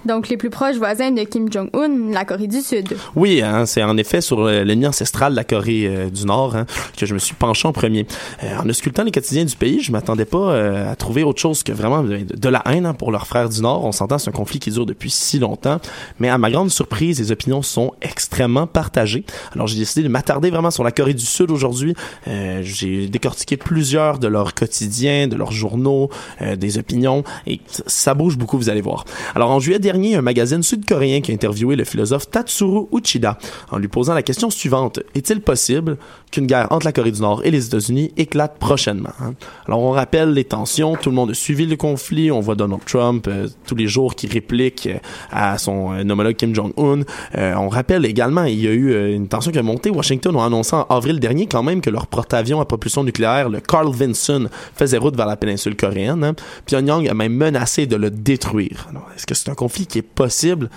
[0.04, 2.96] Donc, les plus proches voisins de Kim Jong-un, la Corée du Sud.
[3.14, 6.56] Oui, hein, c'est en effet sur euh, l'ennemi ancestral de la Corée euh, du Nord
[6.56, 8.06] hein, que je me suis penché en premier.
[8.42, 11.72] Euh, en auscultant les quotidiens du pays, je m'attendais pas à trouver autre chose que
[11.72, 13.84] vraiment de, la haine hein, pour leurs frères du Nord.
[13.84, 15.80] On s'entend, c'est un conflit qui dure depuis si longtemps.
[16.18, 19.24] Mais à ma grande surprise, les opinions sont extrêmement partagées.
[19.54, 21.94] Alors j'ai décidé de m'attarder vraiment sur la Corée du Sud aujourd'hui.
[22.26, 26.10] J'ai décortiqué plusieurs de leurs quotidiens, de leurs journaux,
[26.40, 29.04] des opinions, et ça bouge beaucoup, vous allez voir.
[29.34, 33.36] Alors en juillet dernier, un magazine sud-coréen qui a interviewé le philosophe Tatsuro Uchida
[33.70, 35.00] en lui posant la question suivante.
[35.14, 35.98] Est-il possible
[36.30, 39.10] qu'une guerre entre la Corée du Nord et les États-Unis éclate prochainement?
[39.20, 39.34] hein?
[39.66, 42.82] Alors on rappelle les tensions, tout le monde a suivi le conflit, on voit Donald
[42.86, 44.96] Trump euh, tous les jours qui réplique euh,
[45.30, 47.02] à son euh, homologue Kim Jong-un.
[47.36, 49.90] Euh, on rappelle également, il y a eu une tension qui a monté.
[49.90, 53.60] Washington a annoncé en avril dernier quand même que leur porte-avions à propulsion nucléaire, le
[53.60, 56.24] Carl Vinson, faisait route vers la péninsule coréenne.
[56.24, 56.34] Hein.
[56.64, 58.88] Pyongyang a même menacé de le détruire.
[59.14, 60.68] Est-ce que c'est un conflit qui est possible?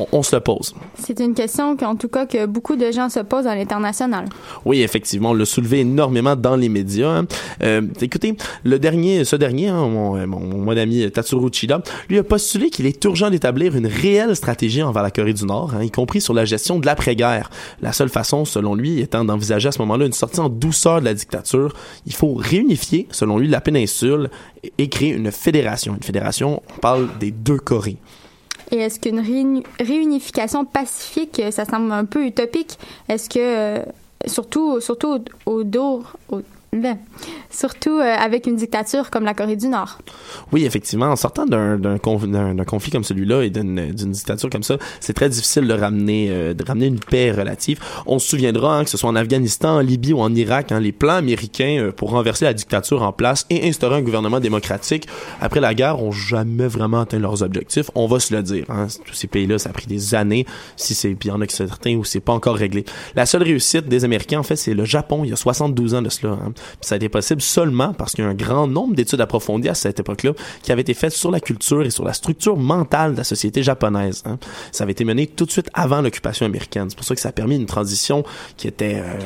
[0.00, 0.76] On, on se le pose.
[0.94, 4.26] C'est une question qu'en tout cas que beaucoup de gens se posent à l'international.
[4.64, 7.08] Oui, effectivement, on l'a soulevé énormément dans les médias.
[7.08, 7.26] hein.
[7.64, 12.22] Euh, écoutez, le dernier, ce dernier, hein, mon, mon, mon ami Tatsuro Uchida, lui a
[12.22, 15.90] postulé qu'il est urgent d'établir une réelle stratégie envers la Corée du Nord, hein, y
[15.90, 17.50] compris sur la gestion de l'après-guerre.
[17.82, 21.06] La seule façon, selon lui, étant d'envisager à ce moment-là une sortie en douceur de
[21.06, 21.74] la dictature,
[22.06, 24.30] il faut réunifier, selon lui, la péninsule
[24.62, 25.96] et, et créer une fédération.
[25.96, 27.96] Une fédération, on parle des deux Corées.
[28.70, 32.78] Et est-ce qu'une réuni- réunification pacifique, euh, ça semble un peu utopique?
[33.08, 33.82] Est-ce que, euh,
[34.26, 36.02] surtout, surtout au, au dos,
[36.72, 36.98] ben,
[37.50, 39.98] surtout euh, avec une dictature comme la Corée du Nord?
[40.52, 44.50] Oui, effectivement, en sortant d'un d'un conf- d'un- d'un conflit comme celui-là et d'une dictature
[44.50, 47.80] comme ça, c'est très difficile de ramener euh, de ramener une paix relative.
[48.06, 50.80] On se souviendra hein, que ce soit en Afghanistan, en Libye ou en Irak, hein,
[50.80, 55.08] les plans américains euh, pour renverser la dictature en place et instaurer un gouvernement démocratique
[55.40, 57.90] après la guerre ont jamais vraiment atteint leurs objectifs.
[57.94, 58.66] On va se le dire.
[58.68, 60.44] Hein, tous ces pays-là, ça a pris des années.
[60.76, 62.84] Si c'est puis il y en a certains où c'est pas encore réglé.
[63.16, 65.22] La seule réussite des Américains, en fait, c'est le Japon.
[65.24, 66.34] Il y a 72 ans de cela.
[66.34, 66.52] hein.
[66.58, 69.68] Puis ça a été possible seulement parce qu'il y a un grand nombre d'études approfondies
[69.68, 73.12] à cette époque-là qui avaient été faites sur la culture et sur la structure mentale
[73.12, 74.22] de la société japonaise.
[74.26, 74.38] hein.
[74.72, 76.86] Ça avait été mené tout de suite avant l'occupation américaine.
[76.90, 78.24] C'est pour ça que ça a permis une transition
[78.56, 79.18] qui était euh,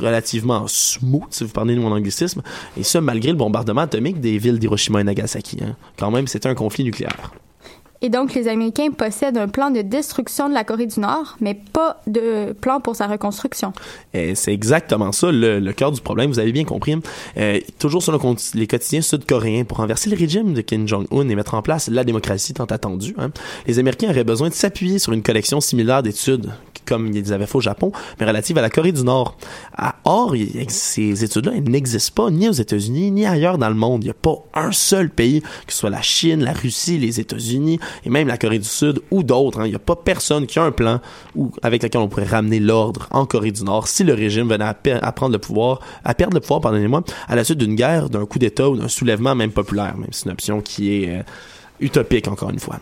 [0.00, 2.42] relativement smooth, si vous parlez de mon anglicisme,
[2.76, 5.58] et ça malgré le bombardement atomique des villes d'Hiroshima et Nagasaki.
[5.62, 5.76] hein.
[5.98, 7.32] Quand même, c'était un conflit nucléaire.
[8.02, 11.54] Et donc, les Américains possèdent un plan de destruction de la Corée du Nord, mais
[11.54, 13.72] pas de plan pour sa reconstruction.
[14.12, 16.96] C'est exactement ça le, cœur du problème, vous avez bien compris.
[17.36, 18.18] Euh, toujours sur le
[18.54, 22.04] les quotidiens sud-coréens, pour renverser le régime de Kim Jong-un et mettre en place la
[22.04, 23.30] démocratie tant attendue, hein,
[23.66, 26.50] les Américains auraient besoin de s'appuyer sur une collection similaire d'études,
[26.86, 29.36] comme ils avaient fait au Japon, mais relative à la Corée du Nord.
[30.04, 30.34] Or,
[30.68, 34.04] ces études-là, elles n'existent pas ni aux États-Unis, ni ailleurs dans le monde.
[34.04, 37.20] Il n'y a pas un seul pays, que ce soit la Chine, la Russie, les
[37.20, 39.60] États-Unis, et même la Corée du Sud ou d'autres.
[39.60, 39.66] hein.
[39.66, 41.00] Il n'y a pas personne qui a un plan
[41.34, 44.64] ou avec lequel on pourrait ramener l'ordre en Corée du Nord si le régime venait
[44.64, 45.80] à, perdre le pouvoir,
[46.60, 49.96] pardonnez-moi, à la suite d'une guerre, d'un coup d'État ou d'un soulèvement même populaire.
[49.96, 51.22] Même c'est une option qui est euh,
[51.80, 52.78] utopique, encore une fois.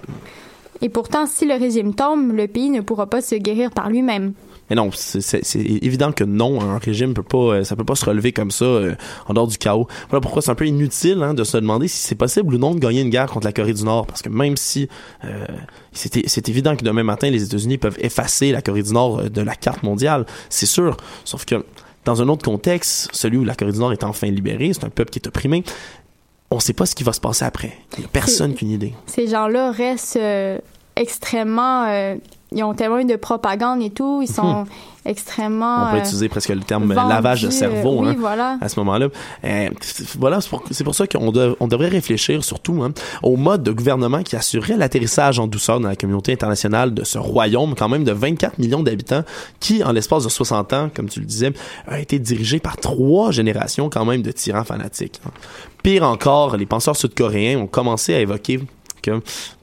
[0.83, 4.33] Et pourtant, si le régime tombe, le pays ne pourra pas se guérir par lui-même.
[4.71, 8.05] Mais non, c'est- évident que non, un régime peut pas, euh, ça peut pas se
[8.07, 8.95] relever comme ça euh,
[9.29, 9.87] en dehors du chaos.
[10.09, 12.75] Voilà pourquoi c'est un peu inutile hein, de se demander si c'est possible ou non
[12.75, 14.89] de gagner une guerre contre la Corée du Nord, parce que même si
[15.25, 15.47] euh,
[15.93, 19.43] c'est évident que demain matin les États-Unis peuvent effacer la Corée du Nord euh, de
[19.43, 20.97] la carte mondiale, c'est sûr.
[21.27, 21.63] Sauf que
[22.07, 24.91] dans un autre contexte, celui où la Corée du Nord est enfin libérée, c'est un
[24.91, 25.63] peuple qui est opprimé.
[26.55, 27.73] On sait pas ce qui va se passer après.
[27.99, 28.95] Il y a personne qui a une idée.
[29.07, 30.59] Ces gens-là restent euh,
[30.97, 31.85] extrêmement...
[31.89, 32.15] euh,
[32.57, 34.21] ils ont tellement eu de propagande et tout.
[34.23, 34.67] Ils sont Mhm.
[35.07, 35.89] extrêmement...
[35.89, 38.59] On peut euh, utiliser presque le terme vendus, lavage de cerveau oui, hein, voilà.
[38.61, 39.09] à ce moment-là.
[39.81, 40.39] C'est- voilà,
[40.71, 42.93] c'est pour, ça qu'on dev- on devrait réfléchir surtout hein,
[43.25, 47.19] au mode de gouvernement qui assurerait l'atterrissage en douceur dans la communauté internationale de ce
[47.19, 49.25] royaume, quand même de 24 millions d'habitants,
[49.59, 51.53] qui, en l'espace de 60 ans, comme tu le disais,
[51.89, 55.21] a été dirigé par trois générations quand même de tyrans fanatiques.
[55.27, 55.31] hein.
[55.85, 58.59] Pire encore, les penseurs sud-coréens ont commencé à évoquer
[59.03, 59.21] que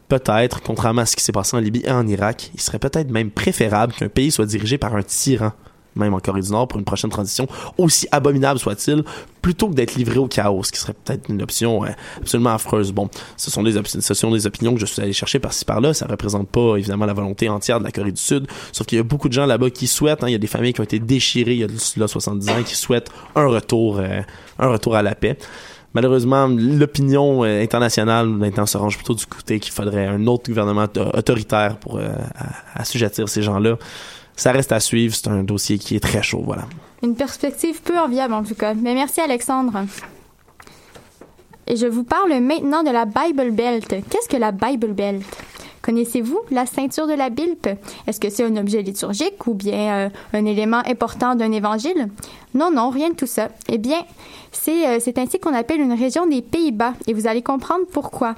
[0.08, 3.10] peut-être, contrairement à ce qui s'est passé en Libye et en Irak, il serait peut-être
[3.10, 5.54] même préférable qu'un pays soit dirigé par un tyran,
[5.96, 7.48] même en Corée du Nord, pour une prochaine transition,
[7.80, 9.04] aussi abominable soit-il,
[9.42, 11.82] plutôt que d'être livré au chaos, ce qui serait peut-être une option
[12.18, 12.92] absolument affreuse.
[12.92, 16.76] Bon, ce sont, des opinions, que je suis allé chercher par-ci par-là, ça représente pas
[16.78, 19.34] évidemment la volonté entière de la Corée du Sud, sauf qu'il y a beaucoup de
[19.34, 21.62] gens là-bas qui souhaitent, hein, il y a des familles qui ont été déchirées il
[21.62, 24.22] y a de cela 70 ans, qui souhaitent un retour, euh,
[24.60, 25.36] un retour à la paix.
[25.94, 30.84] Malheureusement, l'opinion euh, internationale maintenant se range plutôt du côté qu'il faudrait un autre gouvernement
[30.84, 32.10] auto- autoritaire pour euh,
[32.76, 33.76] assujettir ces gens-là.
[34.36, 36.64] Ça reste à suivre, c'est un dossier qui est très chaud, voilà.
[37.04, 38.74] Une perspective peu enviable en tout cas.
[38.74, 39.74] Mais merci Alexandre.
[41.68, 43.88] Et je vous parle maintenant de la Bible Belt.
[43.88, 45.24] Qu'est-ce que la Bible Belt?
[45.82, 47.68] Connaissez-vous la ceinture de la Bilpe?
[48.06, 52.10] Est-ce que c'est un objet liturgique ou bien euh, un élément important d'un évangile?
[52.54, 53.50] Non, non, rien de tout ça.
[53.68, 54.00] Eh bien,
[54.52, 58.36] c'est euh, c'est ainsi qu'on appelle une région des Pays-Bas et vous allez comprendre pourquoi.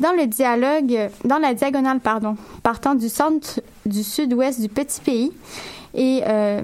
[0.00, 5.32] Dans le dialogue, dans la diagonale, pardon, partant du centre du sud-ouest du petit pays,
[5.94, 6.62] et euh,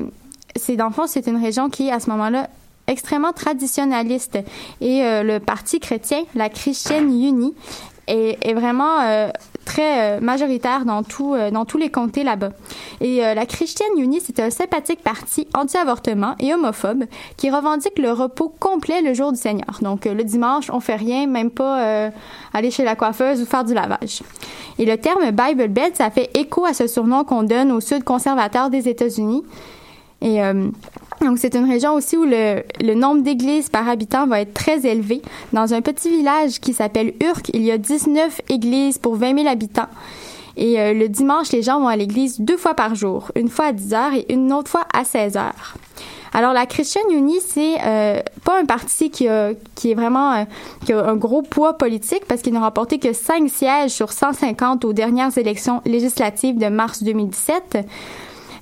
[0.56, 2.48] c'est dans le fond, c'est une région qui est à ce moment-là
[2.88, 4.38] extrêmement traditionnaliste.
[4.80, 7.52] Et le Parti chrétien, la Christian Uni,
[8.06, 9.28] est, vraiment euh,
[9.64, 12.50] très euh, majoritaire dans, tout, euh, dans tous les comtés là-bas.
[13.00, 17.04] Et la Christian Uni, c'est un sympathique parti anti-avortement et homophobe
[17.36, 19.78] qui revendique le repos complet le jour du Seigneur.
[19.82, 22.10] Donc le dimanche, on fait rien, même pas
[22.54, 24.22] aller chez la coiffeuse ou faire du lavage.
[24.78, 28.02] Et le terme Bible Belt, ça fait écho à ce surnom qu'on donne au sud
[28.02, 29.42] conservateur des États-Unis.
[30.22, 30.40] Et
[31.20, 34.86] donc, c'est une région aussi où le, le nombre d'églises par habitant va être très
[34.86, 35.22] élevé.
[35.52, 39.48] Dans un petit village qui s'appelle Urk, il y a 19 églises pour 20 000
[39.48, 39.88] habitants.
[40.56, 43.66] Et euh, le dimanche, les gens vont à l'église deux fois par jour, une fois
[43.66, 45.74] à 10 heures et une autre fois à 16 heures.
[46.32, 50.44] Alors, la Christian Uni, c'est euh, pas un parti qui, a, qui est vraiment euh,
[50.84, 54.84] qui a un gros poids politique parce qu'il n'a remporté que 5 sièges sur 150
[54.84, 57.78] aux dernières élections législatives de mars 2017.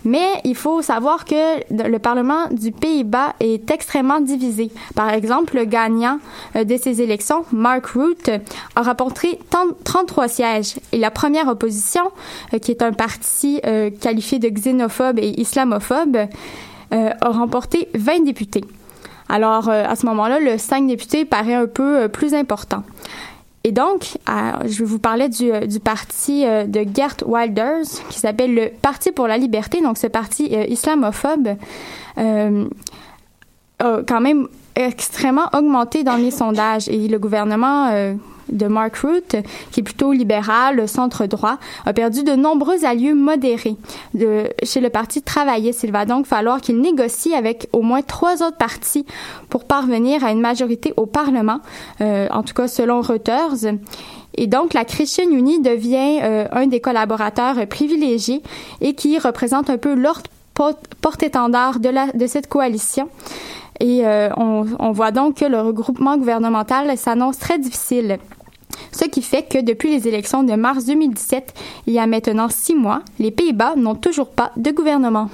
[0.05, 4.71] Mais il faut savoir que le Parlement du Pays-Bas est extrêmement divisé.
[4.95, 6.19] Par exemple, le gagnant
[6.57, 8.31] euh, de ces élections, Mark Rutte,
[8.77, 10.75] a rapporté 30 33 sièges.
[10.93, 12.03] Et la première opposition,
[12.53, 16.19] euh, qui est un parti euh, qualifié de xénophobe et islamophobe,
[16.91, 18.65] a remporté 20 députés.
[19.29, 22.85] Alors, à ce moment-là, le 5 députés paraît un peu plus important.
[23.67, 24.33] Et donc, euh,
[24.67, 29.11] je vais vous parler du, euh, parti euh, de Gert Wilders, qui s'appelle le Parti
[29.11, 31.57] pour la liberté, donc ce parti islamophobe,
[33.79, 36.89] a quand même extrêmement augmenté dans les sondages.
[36.89, 38.15] Et le gouvernement
[38.51, 39.37] de Mark Rutte,
[39.71, 43.77] qui est plutôt libéral, centre-droit, a perdu de nombreux alliés modérés
[44.63, 45.83] chez le Parti travailliste.
[45.85, 49.07] Il va donc falloir qu'il négocie avec au moins trois autres partis
[49.49, 51.61] pour parvenir à une majorité au Parlement,
[52.01, 53.75] euh, en tout cas selon Reuters.
[54.37, 58.43] Et donc, la Christian Uni devient euh, un des collaborateurs privilégiés
[58.81, 60.23] et qui représente un peu l'ordre
[61.01, 63.09] porte-étendard de cette coalition.
[63.81, 68.19] Et euh, on, voit donc que le regroupement gouvernemental s'annonce très difficile.
[68.93, 71.55] Ce qui fait que depuis les élections de mars 2017,
[71.87, 75.29] il y a maintenant six mois, les Pays-Bas n'ont toujours pas de gouvernement.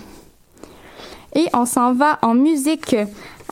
[1.35, 2.97] Et on s'en va en musique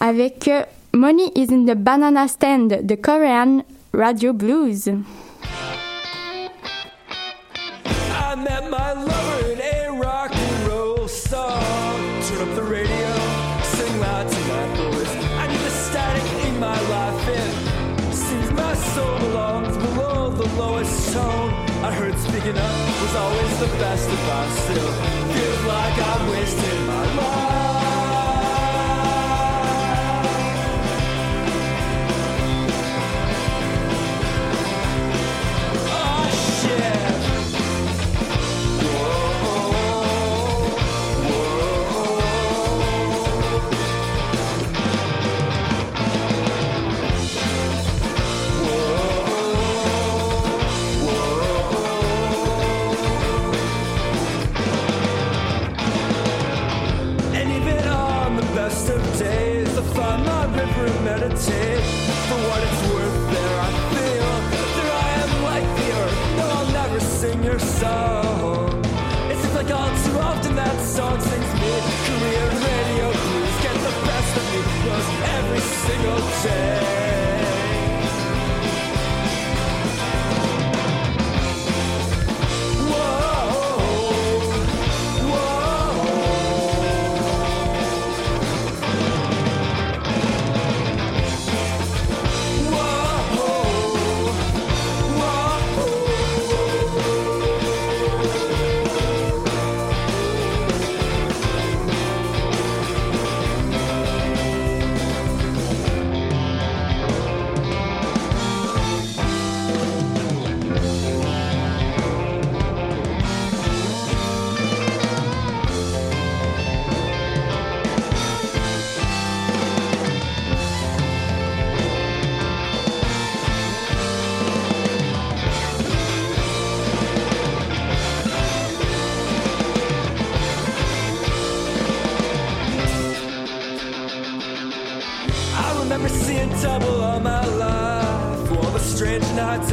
[0.00, 0.62] avec euh,
[0.94, 3.62] Money is in the Banana Stand de Korean
[3.92, 4.90] Radio Blues.
[22.48, 24.58] Heard up was always the best advice.
[24.64, 24.92] Still,
[25.32, 26.87] feels like I'm wasting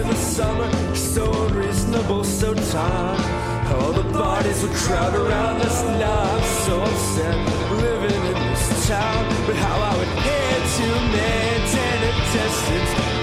[0.07, 3.45] the summer, so unreasonable, so tired.
[3.73, 6.21] All the bodies would crowd around us now.
[6.33, 7.37] I'm so upset
[7.81, 9.25] living in this town.
[9.45, 13.14] But how I would hate to maintain a distance.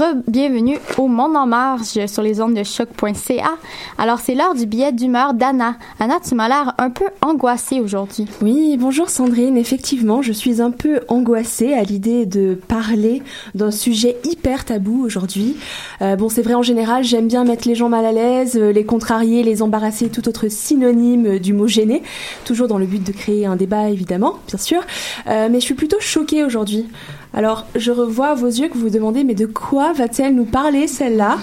[0.00, 3.50] Re-bienvenue au Monde en marge sur les ondes de choc.ca.
[3.98, 5.76] Alors, c'est l'heure du billet d'humeur d'Anna.
[5.98, 8.24] Anna, tu m'as l'air un peu angoissée aujourd'hui.
[8.40, 9.58] Oui, bonjour Sandrine.
[9.58, 13.22] Effectivement, je suis un peu angoissée à l'idée de parler
[13.54, 15.56] d'un sujet hyper tabou aujourd'hui.
[16.00, 18.72] Euh, bon, c'est vrai en général, j'aime bien mettre les gens mal à l'aise, euh,
[18.72, 22.02] les contrarier, les embarrasser, tout autre synonyme du mot gêné,
[22.46, 24.80] toujours dans le but de créer un débat évidemment, bien sûr.
[25.26, 26.88] Euh, mais je suis plutôt choquée aujourd'hui.
[27.32, 30.88] Alors, je revois vos yeux que vous vous demandez, mais de quoi va-t-elle nous parler
[30.88, 31.38] celle-là?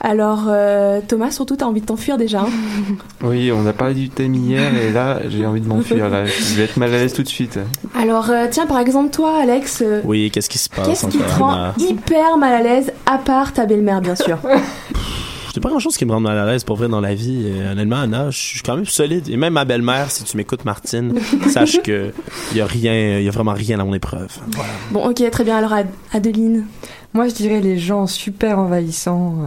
[0.00, 2.40] Alors, euh, Thomas, surtout, t'as envie de t'enfuir déjà.
[2.42, 2.48] hein?
[3.24, 6.08] Oui, on a parlé du thème hier et là, j'ai envie de m'enfuir.
[6.08, 7.58] Là, je vais être mal à l'aise tout de suite.
[7.96, 11.18] Alors, euh, tiens, par exemple, toi, Alex, euh, Oui, qu'est-ce qui se passe qu'est-ce qui
[11.18, 14.38] te rend hyper mal à l'aise, à part ta belle-mère, bien sûr?
[15.54, 17.42] J'ai pas grand chose qui me rend mal à l'aise pour vrai dans la vie.
[17.46, 19.28] Euh, honnêtement, Anna, je suis quand même solide.
[19.28, 21.14] Et même ma belle-mère, si tu m'écoutes, Martine,
[21.50, 22.12] sache que
[22.52, 24.30] il y a rien, il y a vraiment rien à mon épreuve.
[24.52, 24.70] Voilà.
[24.90, 25.56] Bon, ok, très bien.
[25.58, 26.64] Alors, Ad- Adeline
[27.12, 29.34] Moi, je dirais les gens super envahissants.
[29.42, 29.46] euh,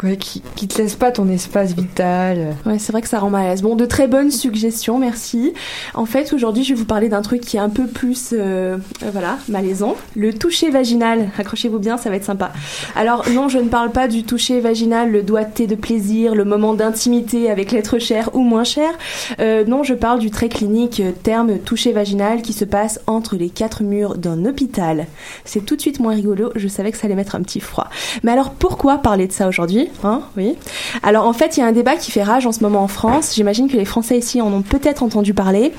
[0.00, 2.56] quoi, qui, qui te laissent pas ton espace vital.
[2.64, 3.62] Ouais, c'est vrai que ça rend mal à l'aise.
[3.62, 5.52] Bon, de très bonnes suggestions, merci.
[5.94, 8.78] En fait, aujourd'hui, je vais vous parler d'un truc qui est un peu plus, euh,
[9.02, 9.96] euh, voilà, malaisant.
[10.16, 11.28] Le toucher vaginal.
[11.38, 12.52] Accrochez-vous bien, ça va être sympa.
[12.96, 16.72] Alors, non, je ne parle pas du toucher vaginal, le doigté de plaisir, le moment
[16.72, 18.90] d'intimité avec l'être cher ou moins cher.
[19.38, 23.36] Euh, non, je parle du très clinique euh, terme toucher vaginal qui se passe entre
[23.36, 25.06] les quatre murs d'un hôpital.
[25.44, 26.52] C'est tout de suite moins rigolo.
[26.56, 27.88] Je savais que ça allait mettre un petit froid.
[28.22, 29.89] Mais alors, pourquoi parler de ça aujourd'hui?
[30.04, 30.56] Hein Oui.
[31.02, 32.88] Alors, en fait, il y a un débat qui fait rage en ce moment en
[32.88, 33.34] France.
[33.34, 35.72] J'imagine que les Français ici en ont peut-être entendu parler.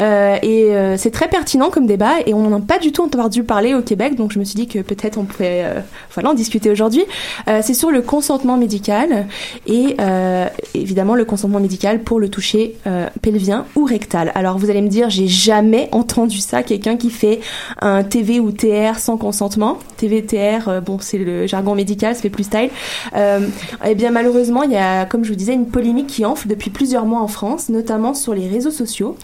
[0.00, 3.02] Euh, et euh, c'est très pertinent comme débat et on n'en a pas du tout
[3.02, 4.16] entendu parler au Québec.
[4.16, 5.80] Donc, je me suis dit que peut-être on pouvait euh,
[6.14, 7.04] voilà, en discuter aujourd'hui.
[7.46, 9.26] C'est sur le consentement médical
[9.66, 9.96] et
[10.74, 12.76] évidemment le consentement médical pour le toucher
[13.22, 14.32] pelvien ou rectal.
[14.34, 17.40] Alors, vous allez me dire, j'ai jamais entendu ça, quelqu'un qui fait
[17.80, 19.78] un TV ou TR sans consentement.
[19.96, 22.70] TV, TR, bon, c'est le jargon médical, ça fait plus style.
[23.84, 26.70] Eh bien, malheureusement, il y a, comme je vous disais, une polémique qui enfle depuis
[26.70, 29.16] plusieurs mois en France, notamment sur les réseaux sociaux.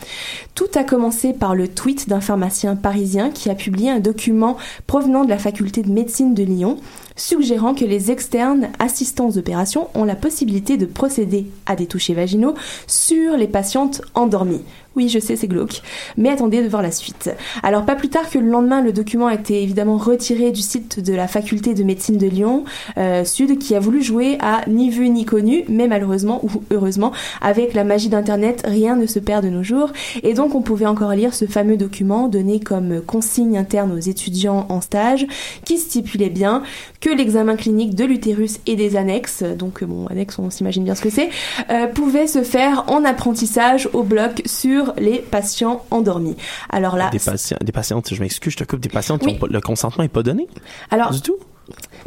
[0.54, 4.56] Tout a commencé par le tweet d'un pharmacien parisien qui a publié un document
[4.86, 6.78] provenant de la faculté de médecine de Lyon
[7.16, 12.54] suggérant que les externes assistants d'opération ont la possibilité de procéder à des touchés vaginaux
[12.86, 14.62] sur les patientes endormies.
[14.96, 15.82] Oui, je sais, c'est glauque.
[16.16, 17.30] Mais attendez de voir la suite.
[17.62, 21.00] Alors, pas plus tard que le lendemain, le document a été évidemment retiré du site
[21.00, 22.64] de la faculté de médecine de Lyon
[22.96, 27.12] euh, Sud, qui a voulu jouer à ni vu ni connu, mais malheureusement ou heureusement,
[27.42, 29.92] avec la magie d'Internet, rien ne se perd de nos jours.
[30.22, 34.66] Et donc, on pouvait encore lire ce fameux document donné comme consigne interne aux étudiants
[34.70, 35.26] en stage,
[35.66, 36.62] qui stipulait bien
[37.02, 41.02] que l'examen clinique de l'utérus et des annexes, donc bon, annexes, on s'imagine bien ce
[41.02, 41.28] que c'est,
[41.70, 46.36] euh, pouvait se faire en apprentissage au bloc sur les patients endormis.
[46.70, 49.36] Alors là, Des patients, des patientes, je m'excuse, je te coupe, des patientes Oui.
[49.36, 50.46] qui ont le consentement est pas donné?
[50.90, 51.36] alors Du tout?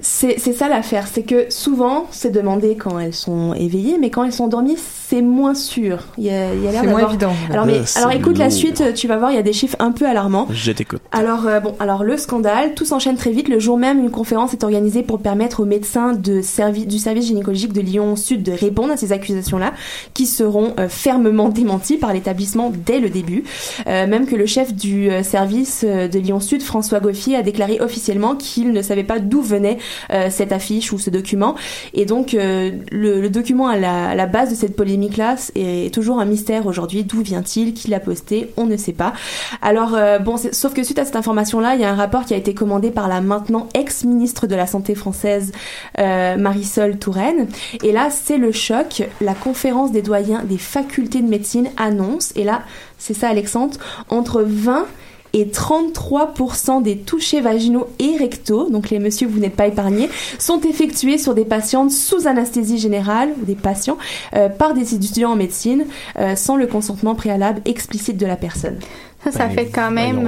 [0.02, 4.24] C'est c'est ça l'affaire, c'est que souvent c'est demandé quand elles sont éveillées, mais quand
[4.24, 6.00] elles sont endormies, c'est moins sûr.
[6.18, 7.34] Il y a, il y a l'air C'est moins évident.
[7.52, 9.54] Alors, mais, Euh, c'est alors écoute la suite, tu vas voir, il y a des
[9.54, 10.48] chiffres un peu alarmants.
[10.52, 11.02] Je t'écoute.
[11.12, 13.48] Alors euh, bon, alors le scandale, tout s'enchaîne très vite.
[13.50, 17.26] Le jour même, une conférence est organisée pour permettre aux médecins de servi- du service
[17.28, 19.74] gynécologique de Lyon Sud de répondre à ces accusations-là,
[20.14, 23.44] qui seront euh, fermement démenties par l'établissement dès le début.
[23.88, 27.80] Euh, même que le chef du euh, service de Lyon Sud, François Goffier, a déclaré
[27.82, 29.89] officiellement qu'il ne savait pas d'où venait euh,
[30.30, 31.56] cette affiche ou ce document.
[31.94, 35.94] Et donc euh, le, le document à la, à la base de cette polémique-là est
[35.94, 37.04] toujours un mystère aujourd'hui.
[37.04, 38.52] D'où vient-il Qui l'a posté?
[38.58, 39.14] On ne sait pas.
[39.62, 42.34] Alors euh, bon, sauf que suite à cette information-là, il y a un rapport qui
[42.34, 45.52] a été commandé par la maintenant ex-ministre de la Santé française,
[46.00, 47.48] euh, Marisol Touraine.
[47.84, 49.04] Et là, c'est le choc.
[49.22, 52.64] La conférence des doyens des facultés de médecine annonce, et là,
[52.98, 53.78] c'est ça Alexandre,
[54.10, 54.86] entre 20
[55.34, 60.60] et 33% des touchés vaginaux et rectaux, donc les messieurs, vous n'êtes pas épargnés, sont
[60.62, 63.98] effectués sur des patientes sous anesthésie générale, ou des patients,
[64.36, 65.86] euh, par des étudiants en médecine,
[66.18, 68.80] euh, sans le consentement préalable explicite de la personne.
[69.24, 70.28] Ça, ça Ben, fait quand même.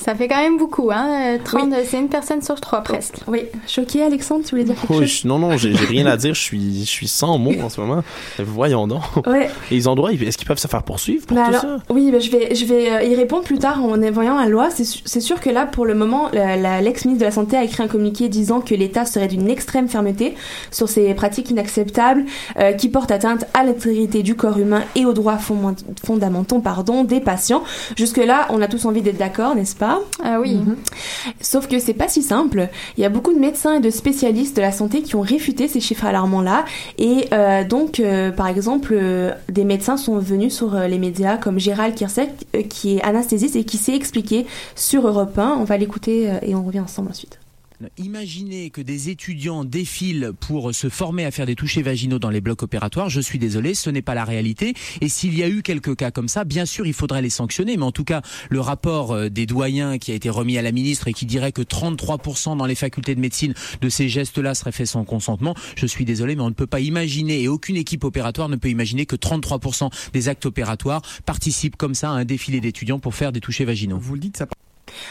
[0.00, 1.36] Euh, ça fait quand même beaucoup, hein?
[1.36, 3.16] euh, 30, C'est une personne sur trois presque.
[3.28, 3.42] Oui.
[3.66, 5.20] Choqué, Alexandre, tu voulais dire quelque Oui, chose?
[5.22, 6.34] je- non, non, j'ai rien à dire.
[6.34, 8.02] Je suis, je suis sans mots en ce moment.
[8.38, 9.02] Voyons donc.
[9.26, 9.48] Ouais.
[9.70, 11.76] Et ils ont droit, est-ce qu'ils peuvent se faire poursuivre pour Mais tout alors, ça?
[11.90, 14.68] oui, bah, je vais, je vais euh, y répondre plus tard en voyant la loi.
[14.70, 18.28] C'est sûr que là, pour le moment, l'ex-ministre de la Santé a écrit un communiqué
[18.28, 20.34] disant que l'État serait d'une extrême fermeté
[20.70, 22.24] sur ces pratiques inacceptables
[22.58, 25.74] euh, qui portent atteinte à l'intégrité du corps humain et aux droits fond-
[26.04, 27.62] fondamentaux pardon, des patients.
[27.96, 29.81] Jusque-là, on a tous envie d'être d'accord, n'est-ce pas?
[30.22, 30.58] Ah oui.
[31.40, 32.68] Sauf que c'est pas si simple.
[32.96, 35.68] Il y a beaucoup de médecins et de spécialistes de la santé qui ont réfuté
[35.68, 36.64] ces chiffres alarmants-là.
[36.98, 41.58] Et euh, donc, euh, par exemple, euh, des médecins sont venus sur les médias comme
[41.58, 42.30] Gérald Kirsek,
[42.68, 45.56] qui est anesthésiste et qui s'est expliqué sur Europe 1.
[45.58, 47.41] On va l'écouter et on revient ensemble ensuite.
[47.98, 52.40] Imaginez que des étudiants défilent pour se former à faire des touchés vaginaux dans les
[52.40, 53.08] blocs opératoires.
[53.08, 54.74] Je suis désolé, ce n'est pas la réalité.
[55.00, 57.76] Et s'il y a eu quelques cas comme ça, bien sûr, il faudrait les sanctionner.
[57.76, 60.72] Mais en tout cas, le rapport euh, des doyens qui a été remis à la
[60.72, 64.72] ministre et qui dirait que 33% dans les facultés de médecine de ces gestes-là seraient
[64.72, 68.04] faits sans consentement, je suis désolé, mais on ne peut pas imaginer, et aucune équipe
[68.04, 72.60] opératoire ne peut imaginer que 33% des actes opératoires participent comme ça à un défilé
[72.60, 73.98] d'étudiants pour faire des touchés vaginaux.
[74.00, 74.46] Vous le dites, ça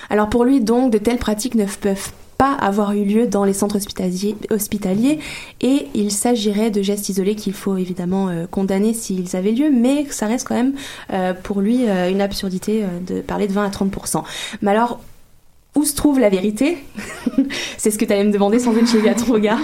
[0.09, 2.11] Alors pour lui, donc, de telles pratiques ne peuvent
[2.50, 5.20] avoir eu lieu dans les centres hospitaliers,
[5.62, 10.06] et il s'agirait de gestes isolés qu'il faut évidemment euh, condamner s'ils avaient lieu, mais
[10.10, 10.74] ça reste quand même
[11.14, 14.24] euh, pour lui euh, une absurdité de parler de 20 à 30%.
[14.62, 15.00] Mais alors,
[15.74, 16.78] où se trouve la vérité
[17.78, 18.86] C'est ce que tu allais me demander sans doute,
[19.26, 19.57] ton regard.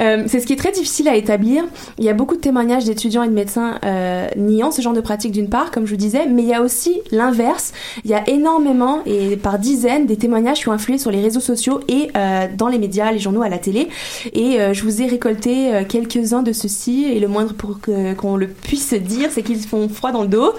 [0.00, 1.64] Euh, c'est ce qui est très difficile à établir.
[1.98, 5.00] Il y a beaucoup de témoignages d'étudiants et de médecins euh, niant ce genre de
[5.00, 7.72] pratique d'une part, comme je vous disais, mais il y a aussi l'inverse.
[8.04, 11.40] Il y a énormément et par dizaines des témoignages qui ont influé sur les réseaux
[11.40, 13.88] sociaux et euh, dans les médias, les journaux, à la télé.
[14.34, 18.48] Et euh, je vous ai récolté quelques-uns de ceux-ci et le moindre pour qu'on le
[18.48, 20.52] puisse dire, c'est qu'ils font froid dans le dos.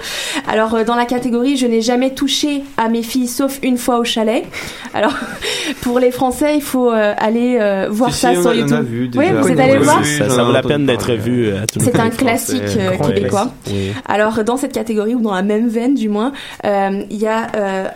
[0.47, 4.03] Alors dans la catégorie, je n'ai jamais touché à mes filles sauf une fois au
[4.03, 4.45] chalet.
[4.95, 5.13] Alors
[5.81, 8.57] pour les Français, il faut euh, aller euh, voir Si, ça si, sur a- on
[8.57, 8.87] a YouTube.
[9.17, 9.41] oui, déjà.
[9.41, 10.05] vous êtes allé voir.
[10.05, 12.63] Ça, vaut la peine d'être vu euh, à tous les C'est un classique
[13.05, 13.51] québécois.
[13.67, 13.91] oui.
[14.07, 16.31] Alors dans cette catégorie ou dans la même veine du moins,
[16.63, 17.47] il y a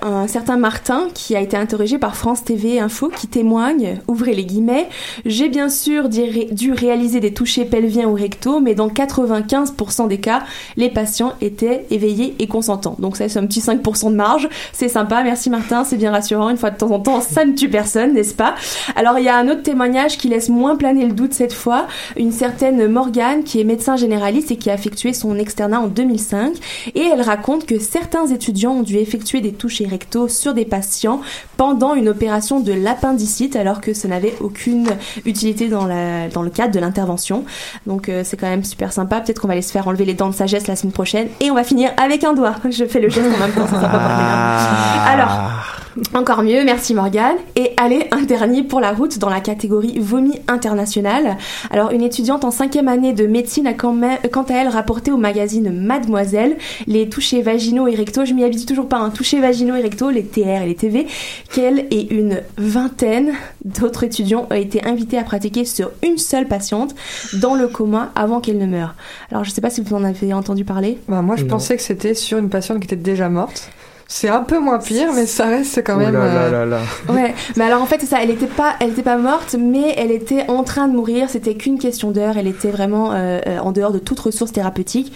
[0.04, 4.46] un certain Martin qui a été interrogé par France TV Info qui témoigne, ouvrez les
[4.46, 4.88] guillemets,
[5.26, 10.08] j'ai bien sûr dû ré- dû réaliser des touchés pelviens ou rectaux, mais dans 95%
[10.08, 10.44] des cas,
[10.78, 12.96] les patients étaient éveillés et consentants.
[13.00, 16.50] Donc ça c'est un petit 5% de marge, c'est sympa, merci Martin, c'est bien rassurant,
[16.50, 18.56] une fois de temps en temps, ça ne tue personne, n'est-ce pas?
[18.96, 21.88] Alors il y a un autre témoignage qui laisse moins planer le doute cette fois,
[22.18, 26.54] une certaine Morgane qui est médecin généraliste et qui a effectué son externat en 2005
[26.96, 31.22] et elle raconte que certains étudiants ont dû effectuer des touchés rectaux sur des patients
[31.58, 34.88] pendant une opération de l'appendicite alors que ça n'avait aucune
[35.26, 37.46] utilité dans, la, dans le cadre de l'intervention.
[37.86, 39.22] Donc euh, c'est quand même super sympa.
[39.22, 41.52] Peut-être qu'on va aller se faire enlever les dents de sagesse la semaine prochaine et
[41.52, 42.56] on va finir avec un doigt.
[42.70, 45.06] Je fais le geste en même temps, sympa pour Ah.
[45.12, 47.36] Alors, encore mieux, merci Morgane.
[47.56, 51.38] Et allez, un dernier pour la route dans la catégorie vomi international.
[51.72, 55.12] Alors, une étudiante en cinquième année de médecine a quand, même, quant à elle rapporté
[55.12, 58.26] au magazine Mademoiselle les touchés vaginaux et rectaux.
[58.26, 61.08] Je m'y habitue toujours pas, un touchés vaginaux et rectaux, les TR et les TV,
[61.54, 63.32] qu'elle et une vingtaine
[63.66, 66.96] d'autres étudiants ont été invités à pratiquer sur une seule patiente
[67.34, 68.96] dans le coma avant qu'elle ne meure.
[69.32, 70.98] Alors, je sais pas si vous en avez entendu parler.
[71.08, 71.50] Bah, moi, je Non.
[71.50, 73.70] pensais que c'était sur une patiente qui était déjà morte.
[74.12, 76.14] C'est un peu moins pire, mais ça reste quand même.
[76.14, 76.80] là là euh, là là.
[77.14, 79.94] Ouais, mais alors en fait c'est ça, elle était pas, elle était pas morte, mais
[79.98, 81.30] elle était en train de mourir.
[81.30, 82.36] C'était qu'une question d'heure.
[82.38, 85.14] Elle était vraiment euh, euh, en dehors de toute ressource thérapeutique.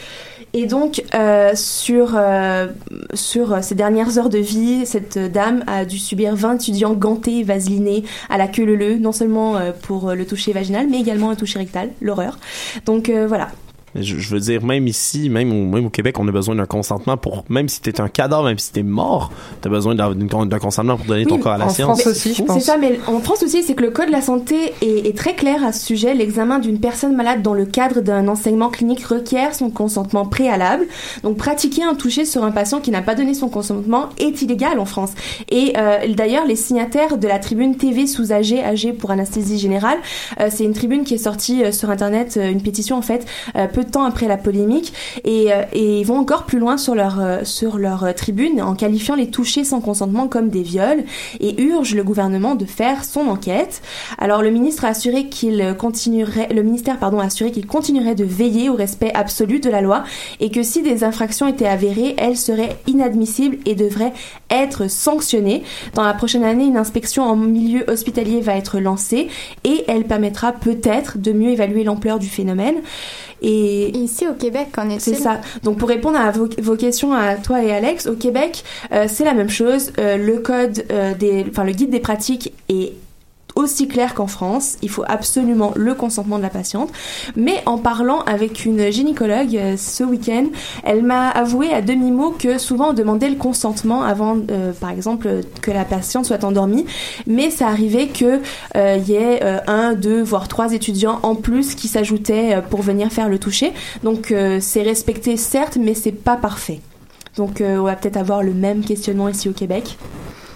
[0.55, 2.67] Et donc, euh, sur, euh,
[3.15, 8.03] sur ces dernières heures de vie, cette dame a dû subir 20 étudiants gantés, vaselinés,
[8.29, 11.89] à la queue leu non seulement pour le toucher vaginal, mais également un toucher rectal,
[12.01, 12.37] l'horreur.
[12.85, 13.47] Donc euh, voilà.
[13.95, 16.65] Je, je veux dire, même ici, même au, même au Québec, on a besoin d'un
[16.65, 19.31] consentement pour, même si t'es un cadavre, même si t'es mort,
[19.61, 22.01] t'as besoin d'un consentement pour donner ton corps à la en science.
[22.01, 24.73] France aussi, C'est ça, mais en France aussi, c'est que le Code de la santé
[24.81, 26.13] est, est très clair à ce sujet.
[26.13, 30.85] L'examen d'une personne malade dans le cadre d'un enseignement clinique requiert son consentement préalable.
[31.23, 34.79] Donc, pratiquer un toucher sur un patient qui n'a pas donné son consentement est illégal
[34.79, 35.11] en France.
[35.49, 39.97] Et euh, d'ailleurs, les signataires de la tribune TV sous AG, AG pour anesthésie générale,
[40.39, 43.25] euh, c'est une tribune qui est sortie euh, sur Internet, euh, une pétition en fait,
[43.55, 44.93] euh, de temps après la polémique.
[45.23, 48.61] Et, euh, et ils vont encore plus loin sur leur, euh, sur leur euh, tribune
[48.61, 51.03] en qualifiant les touchés sans consentement comme des viols
[51.39, 53.81] et urge le gouvernement de faire son enquête.
[54.17, 58.23] Alors le ministre a assuré qu'il continuerait, le ministère pardon a assuré qu'il continuerait de
[58.23, 60.03] veiller au respect absolu de la loi
[60.39, 64.13] et que si des infractions étaient avérées, elles seraient inadmissibles et devraient
[64.49, 65.63] être sanctionnées.
[65.93, 69.27] Dans la prochaine année, une inspection en milieu hospitalier va être lancée
[69.63, 72.75] et elle permettra peut-être de mieux évaluer l'ampleur du phénomène.
[73.43, 75.01] Et ici au Québec, qu'en est-il?
[75.01, 75.41] C'est ça.
[75.63, 78.63] Donc pour répondre à vos, vos questions à toi et Alex, au Québec,
[78.93, 79.91] euh, c'est la même chose.
[79.99, 82.93] Euh, le code euh, des, enfin le guide des pratiques est
[83.55, 86.89] aussi clair qu'en France, il faut absolument le consentement de la patiente.
[87.35, 90.45] Mais en parlant avec une gynécologue euh, ce week-end,
[90.83, 95.41] elle m'a avoué à demi-mot que souvent on demandait le consentement avant, euh, par exemple,
[95.61, 96.85] que la patiente soit endormie.
[97.27, 98.41] Mais ça arrivait que
[98.75, 103.29] euh, y ait un, deux, voire trois étudiants en plus qui s'ajoutaient pour venir faire
[103.29, 103.73] le toucher.
[104.03, 106.79] Donc c'est respecté certes, mais c'est pas parfait.
[107.37, 109.97] Donc on va peut-être avoir le même questionnement ici au Québec.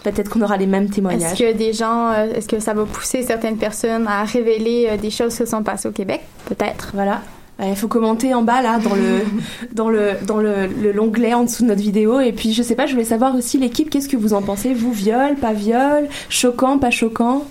[0.04, 1.34] Peut-être qu'on aura les mêmes témoignages.
[1.34, 4.98] Est-ce que des gens, euh, est-ce que ça va pousser certaines personnes à révéler euh,
[4.98, 6.22] des choses qui se sont passées au Québec?
[6.48, 6.91] Peut-être.
[6.93, 7.22] Voilà.
[7.60, 9.22] Il faut commenter en bas là dans le
[9.74, 12.76] dans le dans le le- l'onglet en dessous de notre vidéo et puis je sais
[12.76, 14.76] pas je voulais savoir aussi l'équipe qu'est-ce que vous en pensez?
[14.76, 17.45] Vous viol pas viol choquant pas choquant?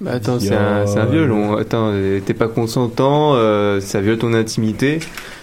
[0.00, 1.30] Bah, attends, c'est un, c'est un viol.
[1.30, 4.98] On- attends, euh, t'es pas consentant, euh, ça viole ton intimité.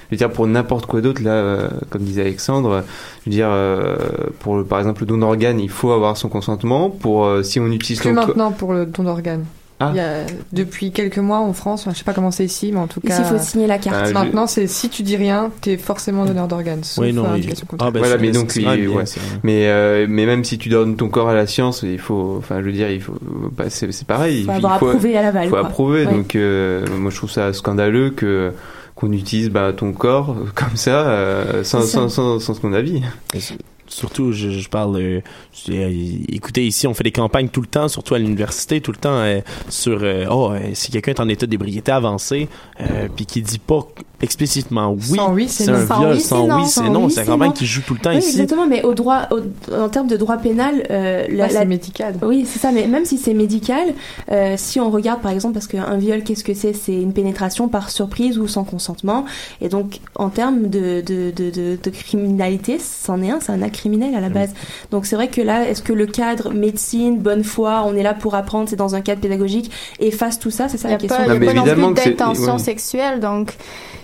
[0.10, 2.84] Je veux dire, pour n'importe quoi d'autre, là, euh, comme disait Alexandre,
[3.26, 3.96] je veux dire, euh,
[4.40, 6.90] pour le- par exemple le don d'organes, il faut avoir son consentement.
[6.90, 9.46] Pour euh, si on utilise Plus maintenant pour le don d'organes.
[9.82, 9.92] Ah.
[9.94, 12.72] Il y a, depuis quelques mois en France, enfin, je sais pas comment c'est ici,
[12.74, 13.20] mais en tout Ici, cas.
[13.24, 13.96] il faut signer la carte.
[14.02, 16.84] Ah, je- Maintenant, c'est si tu dis rien, t'es forcément donneur d'organes.
[16.84, 17.24] sauf Oui, non.
[17.80, 19.06] Ah, ben, voilà, mais donc, c'est il- ouais.
[19.44, 22.60] mais euh, mais même si tu donnes ton corps à la science, il faut, enfin,
[22.60, 23.14] je veux dire, il faut,
[23.56, 24.44] bah, c'est c'est pareil.
[24.44, 25.60] Faut il avoir approuvé à l'aval, Faut quoi.
[25.62, 26.06] approuver.
[26.08, 26.12] Ouais.
[26.14, 28.52] Donc, euh, moi, je trouve ça scandaleux que
[29.00, 31.94] qu'on utilise bah, ton corps comme ça, euh, sans, C'est ça.
[31.94, 33.02] sans, sans, sans ton avis.
[33.90, 34.96] Surtout, je, je parle.
[34.98, 35.22] euh,
[35.66, 35.92] je- euh,
[36.30, 39.10] écoutez, ici, on fait des campagnes tout le temps, surtout à l'université, tout le temps
[39.18, 40.00] euh, sur.
[40.04, 42.48] euh, oh, euh, si quelqu'un est en état d'ébriété avancé,
[42.82, 43.86] euh, puis qui dit pas
[44.22, 44.96] explicitement
[45.32, 46.14] oui, c'est un Sans viol.
[46.14, 46.56] oui, sans c'est non.
[46.58, 47.10] oui, c'est non.
[47.10, 48.32] C'est une c'est campagne qui joue tout le temps Oui, ici.
[48.32, 52.16] exactement mais au droit au- en termes de droit pénal euh, la, la- médical.
[52.22, 53.94] oui c'est ça mais même si c'est médical
[54.32, 56.74] euh, si on regarde par exemple parce qu'un viol qu'est-ce que c'est?
[56.74, 59.24] C'est une pénétration par surprise ou sans consentement
[59.62, 63.62] et donc en termes de, de, de, de, de criminalité c'en est un c'est un
[63.62, 64.54] acte criminel à la base
[64.92, 68.14] donc c'est vrai que là est-ce que le cadre médecine bonne foi on est là
[68.14, 70.98] pour apprendre c'est dans un cadre pédagogique efface tout ça c'est ça Il n'y la
[70.98, 72.60] a question pas, il y a pas non plus d'intention ouais.
[72.60, 73.56] sexuelle, donc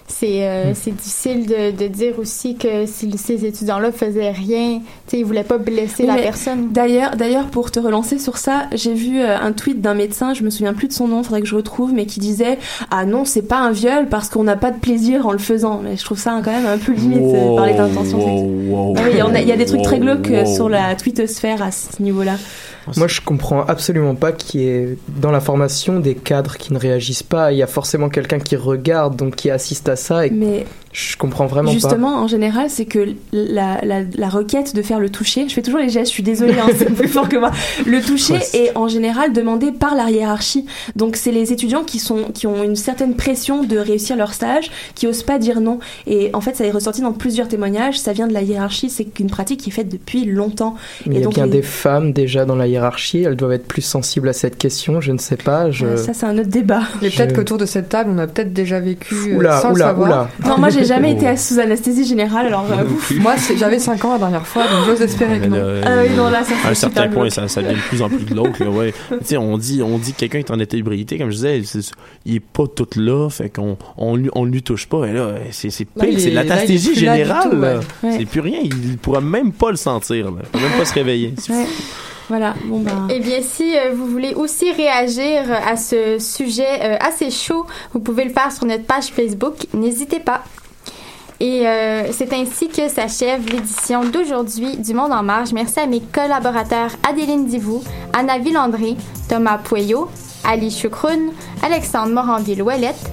[0.07, 4.83] c'est euh, c'est difficile de, de dire aussi que si ces étudiants-là faisaient rien, tu
[5.07, 6.69] sais, ils voulaient pas blesser Oui, la personne.
[6.71, 10.43] D'ailleurs, d'ailleurs, pour te relancer sur ça, j'ai vu euh, un tweet d'un médecin, je
[10.43, 12.59] me souviens plus de son nom, faudrait que je retrouve, mais qui disait
[12.91, 15.81] ah non, c'est pas un viol parce qu'on n'a pas de plaisir en le faisant.
[15.83, 18.73] Mais je trouve ça quand même un peu limite euh, parler d'intention sexuelle.
[18.97, 21.63] Ah oui, il y a- il y a des trucs très glauques sur la twittosphère
[21.63, 22.35] à ce niveau-là.
[22.97, 26.77] Moi, je comprends absolument pas qu'il y ait dans la formation des cadres qui ne
[26.77, 27.51] réagissent pas.
[27.51, 30.25] Il y a forcément quelqu'un qui regarde, donc qui assiste à ça.
[30.27, 34.81] Et Mais je comprends vraiment Justement, en général, c'est que la, la, la requête de
[34.81, 37.27] faire le toucher, je fais toujours les gestes, je suis désolée, hein, c'est plus fort
[37.27, 37.51] que moi.
[37.85, 40.65] Le toucher est en général demandé par la hiérarchie.
[40.95, 44.71] Donc, c'est les étudiants qui, sont, qui ont une certaine pression de réussir leur stage,
[44.95, 45.79] qui osent pas dire non.
[46.07, 49.19] Et en fait, ça est ressorti dans plusieurs témoignages, ça vient de la hiérarchie, c'est
[49.19, 50.71] une pratique qui est faite depuis longtemps.
[50.71, 50.77] pas.
[51.07, 52.74] Il y a donc, bien les- des femmes déjà dans la hiérarchie.
[53.23, 55.01] Elles doivent être plus sensibles à cette question.
[55.01, 55.71] Je ne sais pas.
[55.71, 55.85] Je...
[55.85, 56.81] Ouais, ça, c'est un autre débat.
[57.01, 59.71] Et peut-être Je- qu'autour de cette table, on a peut-être déjà vécu euh, Oula, sans
[59.71, 60.07] oula, le savoir.
[60.09, 60.29] oula.
[60.49, 62.83] Non, moi, j'ai jamais été sous anesthésie générale, alors euh.
[63.19, 65.57] Moi, j'avais 5 ans la dernière fois, donc j'ose espérer que non.
[65.85, 68.09] Ah oui, non, là, ça, à un certain point, ça, ça devient de plus en
[68.09, 68.59] plus glauque.
[68.59, 68.93] Ouais.
[69.09, 71.61] tu sais, on dit, on dit que quelqu'un est en état d'ébriété, comme je disais,
[72.25, 75.05] il est pas tout là, fait qu'on on lui, on lui touche pas.
[75.05, 75.85] Et là, c'est pire,
[76.17, 77.79] c'est est- la là, il est anesthésie plus là du générale.
[78.03, 78.17] ouais.
[78.17, 80.41] C'est plus rien, il pourra même pas le sentir, là.
[80.53, 81.33] il même pas se réveiller.
[81.49, 81.65] Ouais.
[82.27, 83.07] Voilà, bon ben.
[83.09, 87.99] Eh bien, si euh, vous voulez aussi réagir à ce sujet euh, assez chaud, vous
[87.99, 89.67] pouvez le faire sur notre page Facebook.
[89.73, 90.43] N'hésitez pas.
[91.39, 95.51] Et euh, c'est ainsi que s'achève l'édition d'aujourd'hui du Monde en Marche.
[95.51, 98.95] Merci à mes collaborateurs Adéline Divou, Anna Villandré,
[99.27, 100.09] Thomas Pueyo,
[100.45, 103.11] Ali Choukroun, Alexandre Moranville-Ouellette,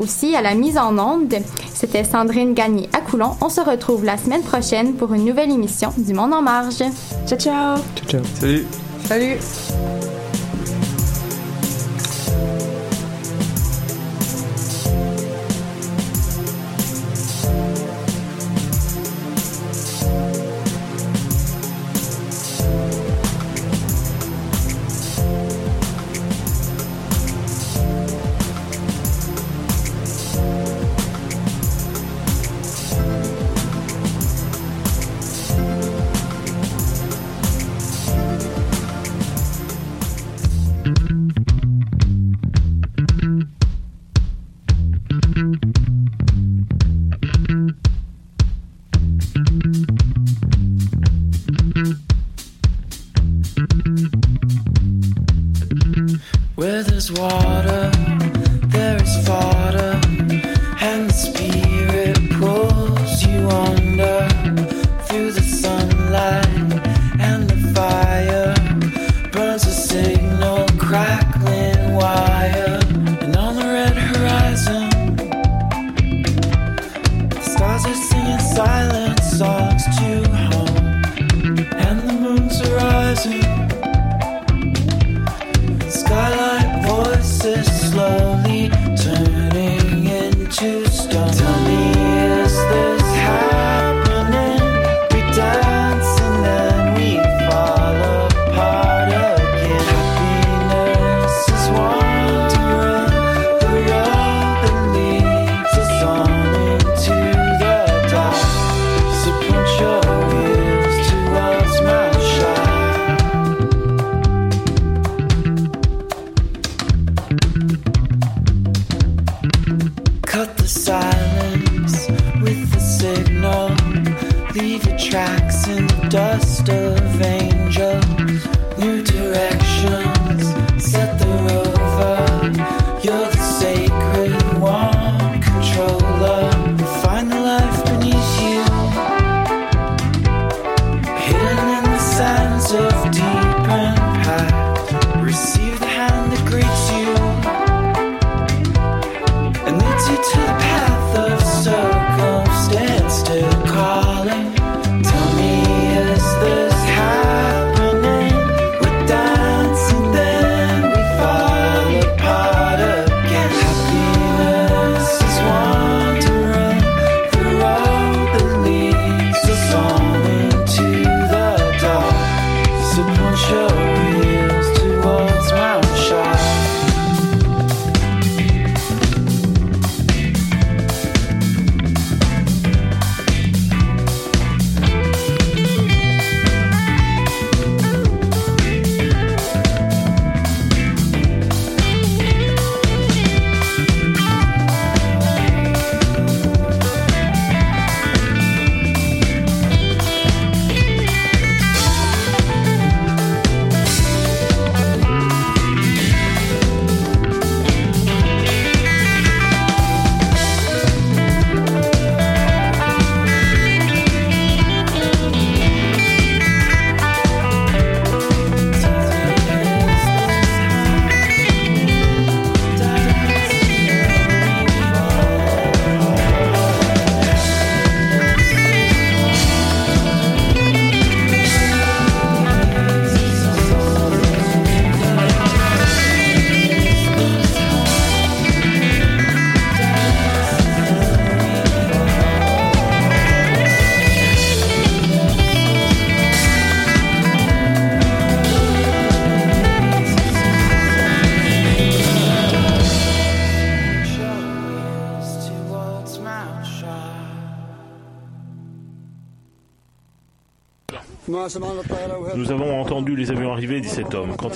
[0.00, 1.36] aussi à la mise en onde.
[1.72, 3.36] C'était Sandrine Gagné à Coulon.
[3.40, 6.82] On se retrouve la semaine prochaine pour une nouvelle émission du Monde en Marge.
[7.26, 7.78] Ciao, ciao!
[7.94, 8.22] Ciao, ciao.
[8.34, 8.66] Salut.
[9.04, 10.09] Salut!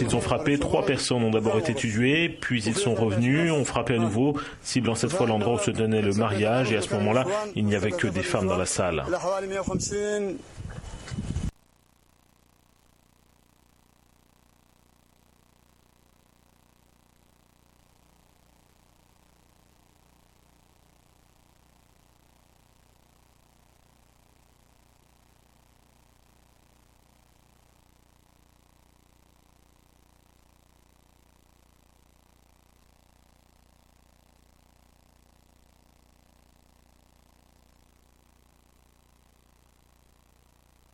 [0.00, 3.94] ils ont frappé, trois personnes ont d'abord été tuées, puis ils sont revenus, ont frappé
[3.94, 7.24] à nouveau, ciblant cette fois l'endroit où se donnait le mariage, et à ce moment-là,
[7.54, 9.04] il n'y avait que des femmes dans la salle.